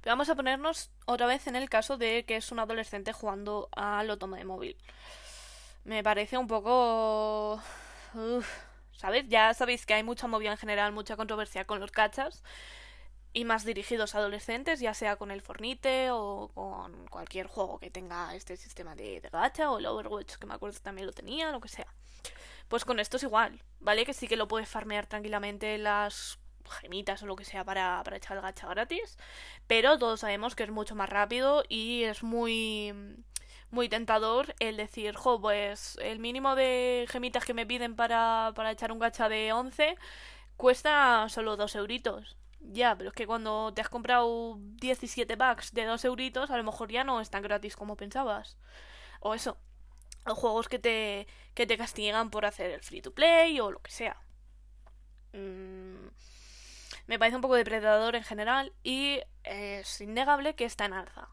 Pero 0.00 0.14
vamos 0.14 0.28
a 0.28 0.34
ponernos 0.34 0.90
otra 1.06 1.28
vez 1.28 1.46
en 1.46 1.54
el 1.54 1.70
caso 1.70 1.96
de 1.96 2.24
que 2.24 2.34
es 2.34 2.50
un 2.50 2.58
adolescente 2.58 3.12
jugando 3.12 3.68
al 3.70 4.18
toma 4.18 4.38
de 4.38 4.44
móvil. 4.46 4.76
Me 5.84 6.02
parece 6.02 6.38
un 6.38 6.48
poco... 6.48 7.62
¿Sabes? 8.96 9.28
Ya 9.28 9.54
sabéis 9.54 9.86
que 9.86 9.94
hay 9.94 10.02
mucha 10.02 10.26
movida 10.26 10.50
en 10.50 10.58
general, 10.58 10.92
mucha 10.92 11.16
controversia 11.16 11.64
con 11.64 11.78
los 11.78 11.92
cachas 11.92 12.42
y 13.32 13.44
más 13.44 13.64
dirigidos 13.64 14.14
a 14.14 14.18
adolescentes, 14.18 14.80
ya 14.80 14.94
sea 14.94 15.16
con 15.16 15.30
el 15.30 15.40
Fornite 15.40 16.10
o 16.10 16.50
con 16.54 17.06
cualquier 17.08 17.46
juego 17.46 17.78
que 17.78 17.90
tenga 17.90 18.34
este 18.34 18.56
sistema 18.56 18.94
de, 18.94 19.20
de 19.20 19.28
gacha 19.28 19.70
o 19.70 19.78
el 19.78 19.86
Overwatch, 19.86 20.36
que 20.36 20.46
me 20.46 20.54
acuerdo 20.54 20.78
también 20.80 21.06
lo 21.06 21.12
tenía, 21.12 21.52
lo 21.52 21.60
que 21.60 21.68
sea. 21.68 21.94
Pues 22.68 22.84
con 22.84 23.00
esto 23.00 23.16
es 23.16 23.22
igual, 23.24 23.62
¿vale? 23.80 24.04
Que 24.04 24.14
sí 24.14 24.28
que 24.28 24.36
lo 24.36 24.48
puedes 24.48 24.68
farmear 24.68 25.06
tranquilamente 25.06 25.78
las 25.78 26.38
gemitas 26.80 27.22
o 27.22 27.26
lo 27.26 27.36
que 27.36 27.44
sea 27.44 27.64
para, 27.64 28.02
para 28.04 28.16
echar 28.16 28.36
el 28.36 28.42
gacha 28.42 28.68
gratis, 28.68 29.18
pero 29.66 29.98
todos 29.98 30.20
sabemos 30.20 30.54
que 30.54 30.62
es 30.62 30.70
mucho 30.70 30.94
más 30.94 31.08
rápido 31.08 31.64
y 31.68 32.04
es 32.04 32.22
muy 32.22 32.94
muy 33.70 33.88
tentador 33.88 34.54
el 34.58 34.76
decir, 34.76 35.14
jo, 35.14 35.40
pues 35.40 35.96
el 36.02 36.18
mínimo 36.18 36.54
de 36.56 37.06
gemitas 37.08 37.44
que 37.44 37.54
me 37.54 37.66
piden 37.66 37.94
para, 37.96 38.52
para 38.54 38.72
echar 38.72 38.92
un 38.92 38.98
gacha 38.98 39.28
de 39.28 39.52
11 39.52 39.96
cuesta 40.56 41.26
solo 41.28 41.56
dos 41.56 41.74
euritos. 41.76 42.36
Ya, 42.60 42.96
pero 42.96 43.10
es 43.10 43.14
que 43.14 43.26
cuando 43.26 43.72
te 43.74 43.80
has 43.80 43.88
comprado 43.88 44.56
17 44.58 45.36
packs 45.36 45.72
de 45.72 45.84
2 45.84 46.04
euritos, 46.04 46.50
a 46.50 46.56
lo 46.56 46.64
mejor 46.64 46.90
ya 46.90 47.04
no 47.04 47.20
es 47.20 47.30
tan 47.30 47.42
gratis 47.42 47.76
como 47.76 47.96
pensabas. 47.96 48.56
O 49.20 49.34
eso. 49.34 49.58
O 50.26 50.34
juegos 50.34 50.68
que 50.68 50.78
te, 50.78 51.26
que 51.54 51.66
te 51.66 51.78
castigan 51.78 52.30
por 52.30 52.44
hacer 52.46 52.70
el 52.70 52.82
free 52.82 53.02
to 53.02 53.12
play 53.12 53.58
o 53.60 53.70
lo 53.70 53.80
que 53.82 53.90
sea. 53.90 54.16
Mm, 55.32 56.08
me 57.06 57.18
parece 57.18 57.36
un 57.36 57.42
poco 57.42 57.54
depredador 57.56 58.16
en 58.16 58.24
general 58.24 58.72
y 58.82 59.20
es 59.44 60.00
innegable 60.00 60.54
que 60.54 60.64
está 60.64 60.84
en 60.86 60.92
alza. 60.94 61.28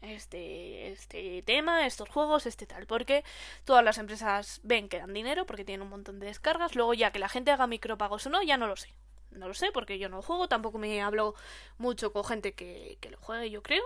Este, 0.00 0.90
este 0.90 1.42
tema, 1.42 1.86
estos 1.86 2.08
juegos, 2.08 2.46
este 2.46 2.66
tal, 2.66 2.86
porque 2.86 3.24
todas 3.64 3.84
las 3.84 3.98
empresas 3.98 4.60
ven 4.64 4.88
que 4.88 4.98
dan 4.98 5.12
dinero 5.14 5.46
porque 5.46 5.64
tienen 5.64 5.82
un 5.82 5.90
montón 5.90 6.18
de 6.18 6.26
descargas, 6.26 6.74
luego 6.74 6.92
ya 6.94 7.12
que 7.12 7.20
la 7.20 7.28
gente 7.28 7.52
haga 7.52 7.68
micropagos 7.68 8.26
o 8.26 8.30
no, 8.30 8.42
ya 8.42 8.56
no 8.56 8.66
lo 8.66 8.76
sé. 8.76 8.92
No 9.32 9.48
lo 9.48 9.54
sé 9.54 9.70
porque 9.72 9.98
yo 9.98 10.08
no 10.08 10.16
lo 10.16 10.22
juego, 10.22 10.48
tampoco 10.48 10.78
me 10.78 11.02
hablo 11.02 11.34
mucho 11.78 12.12
con 12.12 12.24
gente 12.24 12.54
que, 12.54 12.98
que 13.00 13.10
lo 13.10 13.18
juegue, 13.18 13.50
yo 13.50 13.62
creo. 13.62 13.82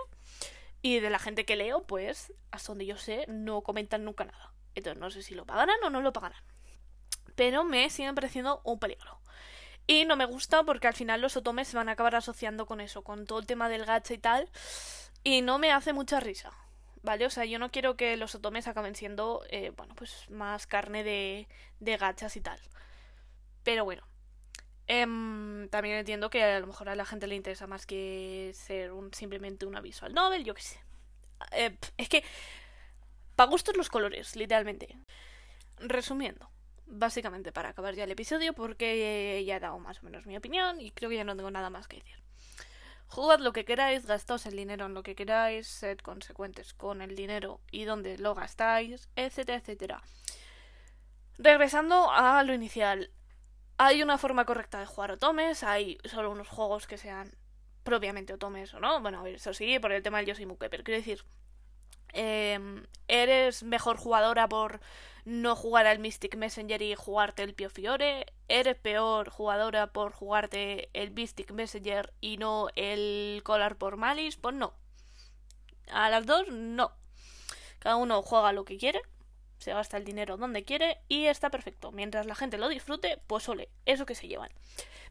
Y 0.81 0.99
de 0.99 1.09
la 1.09 1.19
gente 1.19 1.45
que 1.45 1.55
leo, 1.55 1.81
pues, 1.81 2.33
hasta 2.51 2.67
donde 2.69 2.85
yo 2.85 2.97
sé, 2.97 3.25
no 3.27 3.61
comentan 3.61 4.05
nunca 4.05 4.25
nada. 4.25 4.53
Entonces 4.75 4.99
no 4.99 5.09
sé 5.09 5.23
si 5.23 5.33
lo 5.33 5.45
pagarán 5.45 5.77
o 5.83 5.89
no 5.89 6.01
lo 6.01 6.13
pagarán. 6.13 6.41
Pero 7.35 7.63
me 7.63 7.89
siguen 7.89 8.15
pareciendo 8.15 8.61
un 8.63 8.79
peligro. 8.79 9.19
Y 9.87 10.05
no 10.05 10.17
me 10.17 10.25
gusta 10.25 10.63
porque 10.63 10.87
al 10.87 10.93
final 10.93 11.21
los 11.21 11.37
otomes 11.37 11.67
se 11.69 11.77
van 11.77 11.89
a 11.89 11.93
acabar 11.93 12.15
asociando 12.15 12.65
con 12.65 12.81
eso, 12.81 13.03
con 13.03 13.25
todo 13.25 13.39
el 13.39 13.45
tema 13.45 13.69
del 13.69 13.85
gacha 13.85 14.13
y 14.13 14.17
tal. 14.17 14.49
Y 15.23 15.41
no 15.41 15.59
me 15.59 15.71
hace 15.71 15.93
mucha 15.93 16.19
risa. 16.19 16.51
¿Vale? 17.03 17.25
O 17.25 17.29
sea, 17.29 17.45
yo 17.45 17.57
no 17.57 17.71
quiero 17.71 17.95
que 17.95 18.17
los 18.17 18.35
otomes 18.35 18.67
acaben 18.67 18.95
siendo, 18.95 19.43
eh, 19.49 19.71
bueno, 19.77 19.95
pues 19.95 20.29
más 20.29 20.67
carne 20.67 21.03
de, 21.03 21.47
de 21.79 21.95
gachas 21.95 22.35
y 22.35 22.41
tal. 22.41 22.59
Pero 23.63 23.85
bueno, 23.85 24.03
Em, 24.87 25.67
también 25.69 25.97
entiendo 25.97 26.29
que 26.29 26.43
a 26.43 26.59
lo 26.59 26.67
mejor 26.67 26.89
a 26.89 26.95
la 26.95 27.05
gente 27.05 27.27
le 27.27 27.35
interesa 27.35 27.67
más 27.67 27.85
que 27.85 28.51
ser 28.53 28.93
un, 28.93 29.13
simplemente 29.13 29.65
una 29.65 29.81
visual 29.81 30.13
novel, 30.13 30.45
yo 30.45 30.53
qué 30.53 30.61
sé. 30.61 30.79
Eh, 31.51 31.77
es 31.97 32.09
que, 32.09 32.23
para 33.35 33.49
gustos 33.49 33.75
los 33.75 33.89
colores, 33.89 34.35
literalmente. 34.35 34.97
Resumiendo, 35.79 36.49
básicamente 36.87 37.51
para 37.51 37.69
acabar 37.69 37.93
ya 37.95 38.05
el 38.05 38.11
episodio, 38.11 38.53
porque 38.53 39.43
ya 39.45 39.57
he 39.57 39.59
dado 39.59 39.77
más 39.79 40.01
o 40.01 40.05
menos 40.05 40.25
mi 40.25 40.37
opinión 40.37 40.81
y 40.81 40.91
creo 40.91 41.09
que 41.09 41.17
ya 41.17 41.23
no 41.23 41.35
tengo 41.35 41.51
nada 41.51 41.69
más 41.69 41.87
que 41.87 41.97
decir. 41.97 42.23
Jugad 43.09 43.39
lo 43.39 43.53
que 43.53 43.65
queráis, 43.65 44.05
gastaos 44.05 44.45
el 44.45 44.55
dinero 44.55 44.85
en 44.85 44.93
lo 44.93 45.03
que 45.03 45.15
queráis, 45.15 45.67
sed 45.67 45.99
consecuentes 45.99 46.73
con 46.73 47.01
el 47.01 47.15
dinero 47.15 47.61
y 47.71 47.85
donde 47.85 48.17
lo 48.17 48.35
gastáis, 48.35 49.09
etcétera, 49.15 49.59
etcétera. 49.59 50.03
Regresando 51.37 52.11
a 52.11 52.43
lo 52.43 52.53
inicial, 52.53 53.11
hay 53.77 54.01
una 54.01 54.17
forma 54.17 54.45
correcta 54.45 54.79
de 54.79 54.85
jugar 54.85 55.11
otomes, 55.11 55.63
hay 55.63 55.99
solo 56.05 56.31
unos 56.31 56.47
juegos 56.47 56.87
que 56.87 56.97
sean 56.97 57.31
propiamente 57.83 58.33
otomes 58.33 58.73
o 58.73 58.79
no. 58.79 58.99
Bueno, 59.01 59.25
eso 59.25 59.53
sí, 59.53 59.79
por 59.79 59.91
el 59.91 60.03
tema 60.03 60.17
del 60.17 60.27
Yoshimuke, 60.27 60.69
pero 60.69 60.83
quiero 60.83 60.99
decir, 60.99 61.23
em, 62.13 62.85
eres 63.07 63.63
mejor 63.63 63.97
jugadora 63.97 64.49
por 64.49 64.79
no 65.25 65.55
jugar 65.55 65.85
al 65.87 65.99
Mystic 65.99 66.35
Messenger 66.35 66.81
y 66.81 66.95
jugarte 66.95 67.43
el 67.43 67.53
Pio 67.53 67.69
Fiore, 67.69 68.25
eres 68.47 68.77
peor 68.77 69.29
jugadora 69.29 69.87
por 69.87 70.11
jugarte 70.11 70.89
el 70.93 71.11
Mystic 71.11 71.51
Messenger 71.51 72.13
y 72.21 72.37
no 72.37 72.69
el 72.75 73.41
Collar 73.43 73.77
por 73.77 73.97
Malice, 73.97 74.39
pues 74.41 74.55
no. 74.55 74.73
A 75.91 76.09
las 76.09 76.25
dos, 76.25 76.47
no. 76.49 76.91
Cada 77.79 77.97
uno 77.97 78.21
juega 78.21 78.53
lo 78.53 78.65
que 78.65 78.77
quiere 78.77 79.01
se 79.59 79.73
gasta 79.73 79.97
el 79.97 80.05
dinero 80.05 80.37
donde 80.37 80.63
quiere 80.63 80.99
y 81.07 81.25
está 81.25 81.49
perfecto. 81.49 81.91
Mientras 81.91 82.25
la 82.25 82.35
gente 82.35 82.57
lo 82.57 82.69
disfrute, 82.69 83.21
pues 83.27 83.47
ole, 83.49 83.69
eso 83.85 84.05
que 84.05 84.15
se 84.15 84.27
llevan. 84.27 84.49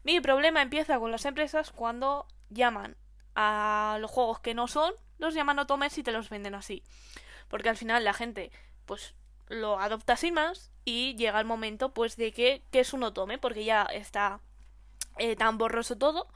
Mi 0.03 0.21
problema 0.21 0.61
empieza 0.61 0.99
con 0.99 1.11
las 1.11 1.25
empresas 1.25 1.71
cuando 1.71 2.27
llaman 2.49 2.95
a 3.35 3.97
los 3.99 4.09
juegos 4.09 4.39
que 4.39 4.53
no 4.53 4.67
son, 4.67 4.93
los 5.17 5.33
llaman 5.33 5.59
otomes 5.59 5.97
y 5.97 6.03
te 6.03 6.11
los 6.11 6.29
venden 6.29 6.55
así. 6.55 6.83
Porque 7.47 7.69
al 7.69 7.77
final 7.77 8.03
la 8.03 8.13
gente, 8.13 8.51
pues 8.85 9.15
lo 9.47 9.79
adopta 9.79 10.17
sin 10.17 10.33
más 10.33 10.71
y 10.85 11.15
llega 11.15 11.39
el 11.39 11.45
momento, 11.45 11.93
pues, 11.93 12.15
de 12.15 12.31
que, 12.31 12.63
que 12.71 12.79
es 12.79 12.93
un 12.93 13.03
otome, 13.03 13.37
porque 13.37 13.63
ya 13.63 13.83
está 13.83 14.39
eh, 15.17 15.35
tan 15.35 15.57
borroso 15.57 15.97
todo, 15.97 16.27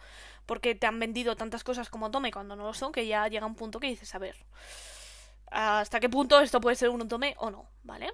porque 0.46 0.76
te 0.76 0.88
han 0.88 1.00
vendido 1.00 1.36
tantas 1.36 1.64
cosas 1.64 1.90
como 1.90 2.08
otome 2.08 2.32
cuando 2.32 2.56
no 2.56 2.64
lo 2.64 2.74
son, 2.74 2.92
que 2.92 3.08
ya 3.08 3.28
llega 3.28 3.46
un 3.46 3.56
punto 3.56 3.80
que 3.80 3.88
dices, 3.88 4.14
a 4.16 4.20
ver, 4.20 4.36
hasta 5.52 6.00
qué 6.00 6.10
punto 6.10 6.40
esto 6.40 6.62
puede 6.62 6.76
ser 6.76 6.90
un 6.90 7.02
otome 7.02 7.36
o 7.38 7.52
no, 7.52 7.70
¿vale? 7.84 8.12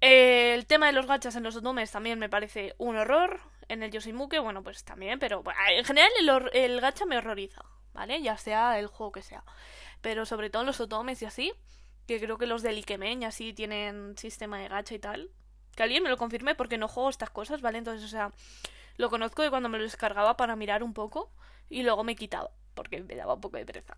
El 0.00 0.66
tema 0.66 0.86
de 0.86 0.92
los 0.92 1.06
gachas 1.06 1.36
en 1.36 1.42
los 1.42 1.56
otomes 1.56 1.90
también 1.90 2.18
me 2.18 2.28
parece 2.28 2.74
un 2.78 2.96
horror. 2.96 3.40
En 3.68 3.82
el 3.82 3.90
Yoshimuke, 3.90 4.38
bueno, 4.38 4.62
pues 4.62 4.84
también, 4.84 5.18
pero 5.18 5.42
en 5.68 5.84
general 5.84 6.10
el, 6.52 6.80
gacha 6.80 7.04
me 7.04 7.18
horroriza, 7.18 7.62
¿vale? 7.92 8.22
Ya 8.22 8.36
sea 8.36 8.78
el 8.78 8.86
juego 8.86 9.12
que 9.12 9.22
sea. 9.22 9.42
Pero 10.00 10.24
sobre 10.24 10.50
todo 10.50 10.62
en 10.62 10.66
los 10.66 10.80
otomes 10.80 11.20
y 11.22 11.24
así, 11.24 11.52
que 12.06 12.20
creo 12.20 12.38
que 12.38 12.46
los 12.46 12.62
del 12.62 12.78
Ikemen 12.78 13.22
y 13.22 13.24
así 13.24 13.52
tienen 13.52 14.16
sistema 14.16 14.58
de 14.60 14.68
gacha 14.68 14.94
y 14.94 14.98
tal. 15.00 15.30
Que 15.74 15.82
alguien 15.82 16.02
me 16.02 16.08
lo 16.08 16.16
confirme 16.16 16.54
porque 16.54 16.78
no 16.78 16.86
juego 16.88 17.10
estas 17.10 17.30
cosas, 17.30 17.60
¿vale? 17.60 17.78
Entonces, 17.78 18.04
o 18.04 18.08
sea, 18.08 18.30
lo 18.96 19.10
conozco 19.10 19.42
de 19.42 19.50
cuando 19.50 19.68
me 19.68 19.78
lo 19.78 19.84
descargaba 19.84 20.36
para 20.36 20.54
mirar 20.54 20.84
un 20.84 20.94
poco 20.94 21.32
y 21.68 21.82
luego 21.82 22.04
me 22.04 22.14
quitaba, 22.14 22.50
porque 22.74 23.02
me 23.02 23.16
daba 23.16 23.34
un 23.34 23.40
poco 23.40 23.56
de 23.56 23.66
pereza 23.66 23.96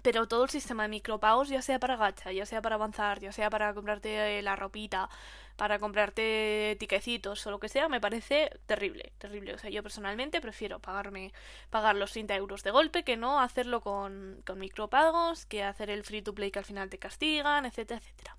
pero 0.00 0.26
todo 0.26 0.44
el 0.44 0.50
sistema 0.50 0.84
de 0.84 0.88
micropagos, 0.88 1.48
ya 1.48 1.60
sea 1.60 1.78
para 1.78 1.96
gacha, 1.96 2.32
ya 2.32 2.46
sea 2.46 2.62
para 2.62 2.76
avanzar, 2.76 3.20
ya 3.20 3.32
sea 3.32 3.50
para 3.50 3.74
comprarte 3.74 4.38
eh, 4.38 4.42
la 4.42 4.56
ropita, 4.56 5.10
para 5.56 5.78
comprarte 5.78 6.76
tiquecitos 6.80 7.46
o 7.46 7.50
lo 7.50 7.60
que 7.60 7.68
sea, 7.68 7.88
me 7.88 8.00
parece 8.00 8.58
terrible, 8.66 9.12
terrible. 9.18 9.54
O 9.54 9.58
sea, 9.58 9.70
yo 9.70 9.82
personalmente 9.82 10.40
prefiero 10.40 10.78
pagarme, 10.80 11.32
pagar 11.70 11.94
los 11.96 12.12
30 12.12 12.34
euros 12.36 12.62
de 12.62 12.70
golpe 12.70 13.04
que 13.04 13.16
no 13.16 13.40
hacerlo 13.40 13.80
con, 13.80 14.42
con 14.46 14.58
micropagos, 14.58 15.44
que 15.46 15.62
hacer 15.62 15.90
el 15.90 16.04
free 16.04 16.22
to 16.22 16.34
play 16.34 16.50
que 16.50 16.58
al 16.58 16.64
final 16.64 16.88
te 16.88 16.98
castigan, 16.98 17.66
etcétera, 17.66 18.00
etcétera. 18.00 18.36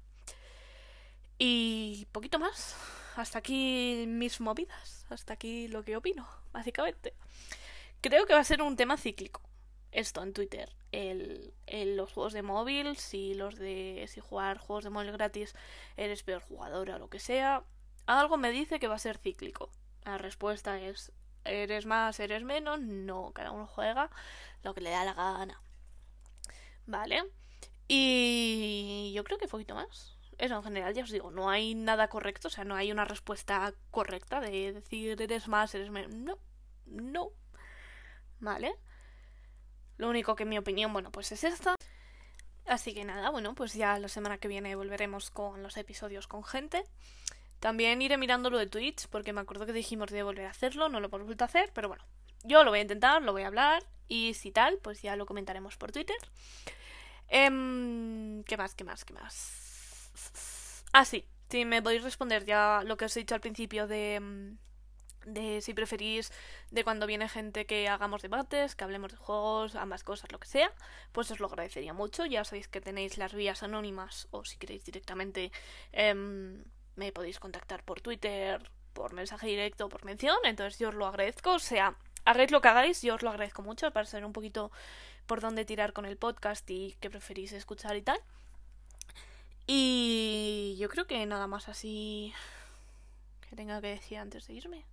Y 1.38 2.08
poquito 2.12 2.40
más. 2.40 2.76
hasta 3.16 3.40
aquí 3.40 4.06
mis 4.08 4.42
movidas, 4.42 5.06
hasta 5.10 5.34
aquí 5.34 5.68
lo 5.68 5.84
que 5.84 5.98
opino, 5.98 6.28
básicamente. 6.52 7.14
Creo 8.02 8.26
que 8.26 8.34
va 8.34 8.40
a 8.40 8.44
ser 8.44 8.62
un 8.62 8.76
tema 8.76 8.98
cíclico 8.98 9.42
esto 9.94 10.22
en 10.24 10.34
Twitter. 10.34 10.76
El, 10.92 11.54
los 11.96 12.12
juegos 12.12 12.34
de 12.34 12.42
móvil, 12.42 12.98
si 12.98 13.34
los 13.34 13.56
de 13.56 14.06
si 14.10 14.20
jugar 14.20 14.58
juegos 14.58 14.84
de 14.84 14.90
móvil 14.90 15.12
gratis 15.12 15.56
eres 15.98 16.24
peor 16.24 16.42
jugador 16.42 16.90
o 16.90 17.00
lo 17.00 17.10
que 17.10 17.20
sea, 17.20 17.64
algo 18.06 18.38
me 18.38 18.52
dice 18.52 18.80
que 18.80 18.88
va 18.88 18.96
a 18.96 19.00
ser 19.00 19.18
cíclico. 19.18 19.72
La 20.04 20.18
respuesta 20.18 20.80
es 20.80 21.12
eres 21.46 21.86
más, 21.86 22.20
eres 22.20 22.44
menos, 22.44 22.82
no, 22.82 23.32
cada 23.34 23.52
uno 23.52 23.68
juega 23.68 24.10
lo 24.64 24.74
que 24.74 24.82
le 24.82 24.90
da 24.90 25.06
la 25.06 25.14
gana. 25.14 25.62
¿Vale? 26.86 27.24
Y 27.88 29.12
yo 29.16 29.24
creo 29.24 29.38
que 29.38 29.48
poquito 29.48 29.76
más. 29.76 30.18
Eso 30.38 30.56
en 30.56 30.64
general 30.64 30.94
ya 30.94 31.04
os 31.04 31.12
digo, 31.12 31.32
no 31.32 31.50
hay 31.50 31.76
nada 31.76 32.08
correcto, 32.10 32.48
o 32.48 32.52
sea, 32.52 32.64
no 32.64 32.76
hay 32.76 32.92
una 32.92 33.06
respuesta 33.06 33.74
correcta 33.92 34.42
de 34.42 34.74
decir 34.74 35.22
eres 35.22 35.48
más, 35.48 35.74
eres 35.76 35.90
menos. 35.92 36.12
No, 36.14 36.40
no. 36.86 37.30
¿Vale? 38.40 38.76
Lo 40.04 40.10
único 40.10 40.36
que 40.36 40.44
en 40.44 40.50
mi 40.50 40.58
opinión, 40.58 40.92
bueno, 40.92 41.14
pues 41.14 41.32
es 41.32 41.46
esta. 41.46 41.78
Así 42.66 42.94
que 42.94 43.06
nada, 43.06 43.30
bueno, 43.30 43.56
pues 43.56 43.74
ya 43.74 43.98
la 44.00 44.10
semana 44.10 44.38
que 44.38 44.50
viene 44.50 44.76
volveremos 44.76 45.32
con 45.32 45.64
los 45.64 45.78
episodios 45.78 46.28
con 46.28 46.44
gente. 46.44 46.84
También 47.62 48.02
iré 48.02 48.18
mirando 48.18 48.50
lo 48.50 48.58
de 48.58 48.68
Twitch, 48.68 49.08
porque 49.08 49.32
me 49.32 49.40
acuerdo 49.40 49.66
que 49.66 49.72
dijimos 49.72 50.10
de 50.10 50.22
volver 50.24 50.48
a 50.48 50.50
hacerlo, 50.50 50.90
no 50.90 51.00
lo 51.00 51.08
hemos 51.08 51.24
vuelto 51.24 51.46
a 51.46 51.48
hacer, 51.48 51.72
pero 51.74 51.88
bueno, 51.88 52.04
yo 52.44 52.66
lo 52.66 52.72
voy 52.72 52.80
a 52.80 52.82
intentar, 52.82 53.22
lo 53.22 53.32
voy 53.32 53.44
a 53.44 53.48
hablar, 53.48 53.82
y 54.10 54.34
si 54.34 54.52
tal, 54.52 54.78
pues 54.80 55.02
ya 55.02 55.16
lo 55.16 55.26
comentaremos 55.26 55.78
por 55.78 55.94
Twitter. 55.94 56.18
Em, 57.30 58.44
¿Qué 58.44 58.58
más? 58.58 58.76
¿Qué 58.76 58.84
más? 58.84 59.06
¿Qué 59.06 59.14
más? 59.14 60.84
Ah, 60.92 61.06
sí, 61.06 61.24
si 61.50 61.64
me 61.64 61.82
podéis 61.82 62.04
responder 62.04 62.44
ya 62.44 62.82
lo 62.84 62.98
que 62.98 63.06
os 63.06 63.16
he 63.16 63.22
dicho 63.22 63.36
al 63.36 63.42
principio 63.42 63.88
de 63.88 64.16
em, 64.16 64.58
de 65.26 65.62
si 65.62 65.74
preferís 65.74 66.32
de 66.72 66.84
cuando 66.84 67.08
viene 67.08 67.30
gente 67.30 67.66
que 67.66 67.88
hagamos 67.88 68.22
debates, 68.22 68.76
que 68.76 68.84
hablemos 68.84 69.12
de 69.12 69.18
juegos, 69.18 69.76
ambas 69.76 70.04
cosas, 70.04 70.32
lo 70.32 70.40
que 70.40 70.48
sea, 70.48 70.72
pues 71.12 71.32
os 71.32 71.40
lo 71.40 71.48
agradecería 71.48 71.94
mucho. 71.94 72.26
Ya 72.26 72.44
sabéis 72.44 72.68
que 72.68 72.82
tenéis 72.82 73.18
las 73.18 73.34
vías 73.34 73.64
anónimas 73.64 74.28
o 74.32 74.46
si 74.46 74.58
queréis 74.58 74.84
directamente 74.86 75.52
em, 75.92 76.64
me 76.96 77.12
podéis 77.12 77.40
contactar 77.40 77.84
por 77.84 78.02
Twitter, 78.02 78.70
por 78.94 79.14
mensaje 79.14 79.48
directo, 79.48 79.90
por 79.90 80.06
mención, 80.06 80.38
entonces 80.44 80.80
yo 80.80 80.90
os 80.90 80.96
lo 80.96 81.08
agradezco. 81.08 81.54
O 81.54 81.60
sea, 81.60 81.96
hagáis 82.26 82.52
lo 82.52 82.62
que 82.62 82.68
hagáis, 82.68 83.02
yo 83.02 83.16
os 83.16 83.22
lo 83.22 83.30
agradezco 83.30 83.62
mucho 83.62 83.92
para 83.92 84.06
saber 84.06 84.26
un 84.26 84.34
poquito 84.34 84.72
por 85.26 85.42
dónde 85.42 85.66
tirar 85.66 85.94
con 85.94 86.06
el 86.06 86.18
podcast 86.18 86.70
y 86.70 86.96
qué 87.00 87.10
preferís 87.10 87.54
escuchar 87.54 87.96
y 87.96 88.02
tal. 88.02 88.20
Y 89.66 90.76
yo 90.78 90.90
creo 90.90 91.08
que 91.08 91.26
nada 91.26 91.48
más 91.48 91.70
así 91.70 92.34
que 93.50 93.56
tenga 93.56 93.80
que 93.82 93.88
decir 93.88 94.18
antes 94.18 94.48
de 94.48 94.54
irme. 94.54 94.86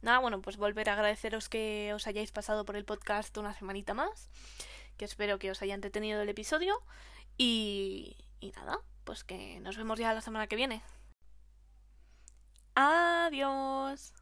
Nada, 0.00 0.18
bueno, 0.18 0.40
pues 0.40 0.56
volver 0.56 0.88
a 0.88 0.92
agradeceros 0.92 1.48
que 1.48 1.92
os 1.94 2.06
hayáis 2.06 2.30
pasado 2.30 2.64
por 2.64 2.76
el 2.76 2.84
podcast 2.84 3.36
una 3.36 3.54
semanita 3.54 3.94
más, 3.94 4.30
que 4.96 5.04
espero 5.04 5.38
que 5.38 5.50
os 5.50 5.60
haya 5.62 5.74
entretenido 5.74 6.22
el 6.22 6.28
episodio 6.28 6.80
y, 7.36 8.16
y 8.40 8.52
nada, 8.52 8.80
pues 9.04 9.24
que 9.24 9.58
nos 9.60 9.76
vemos 9.76 9.98
ya 9.98 10.14
la 10.14 10.20
semana 10.20 10.46
que 10.46 10.56
viene. 10.56 10.82
Adiós. 12.74 14.14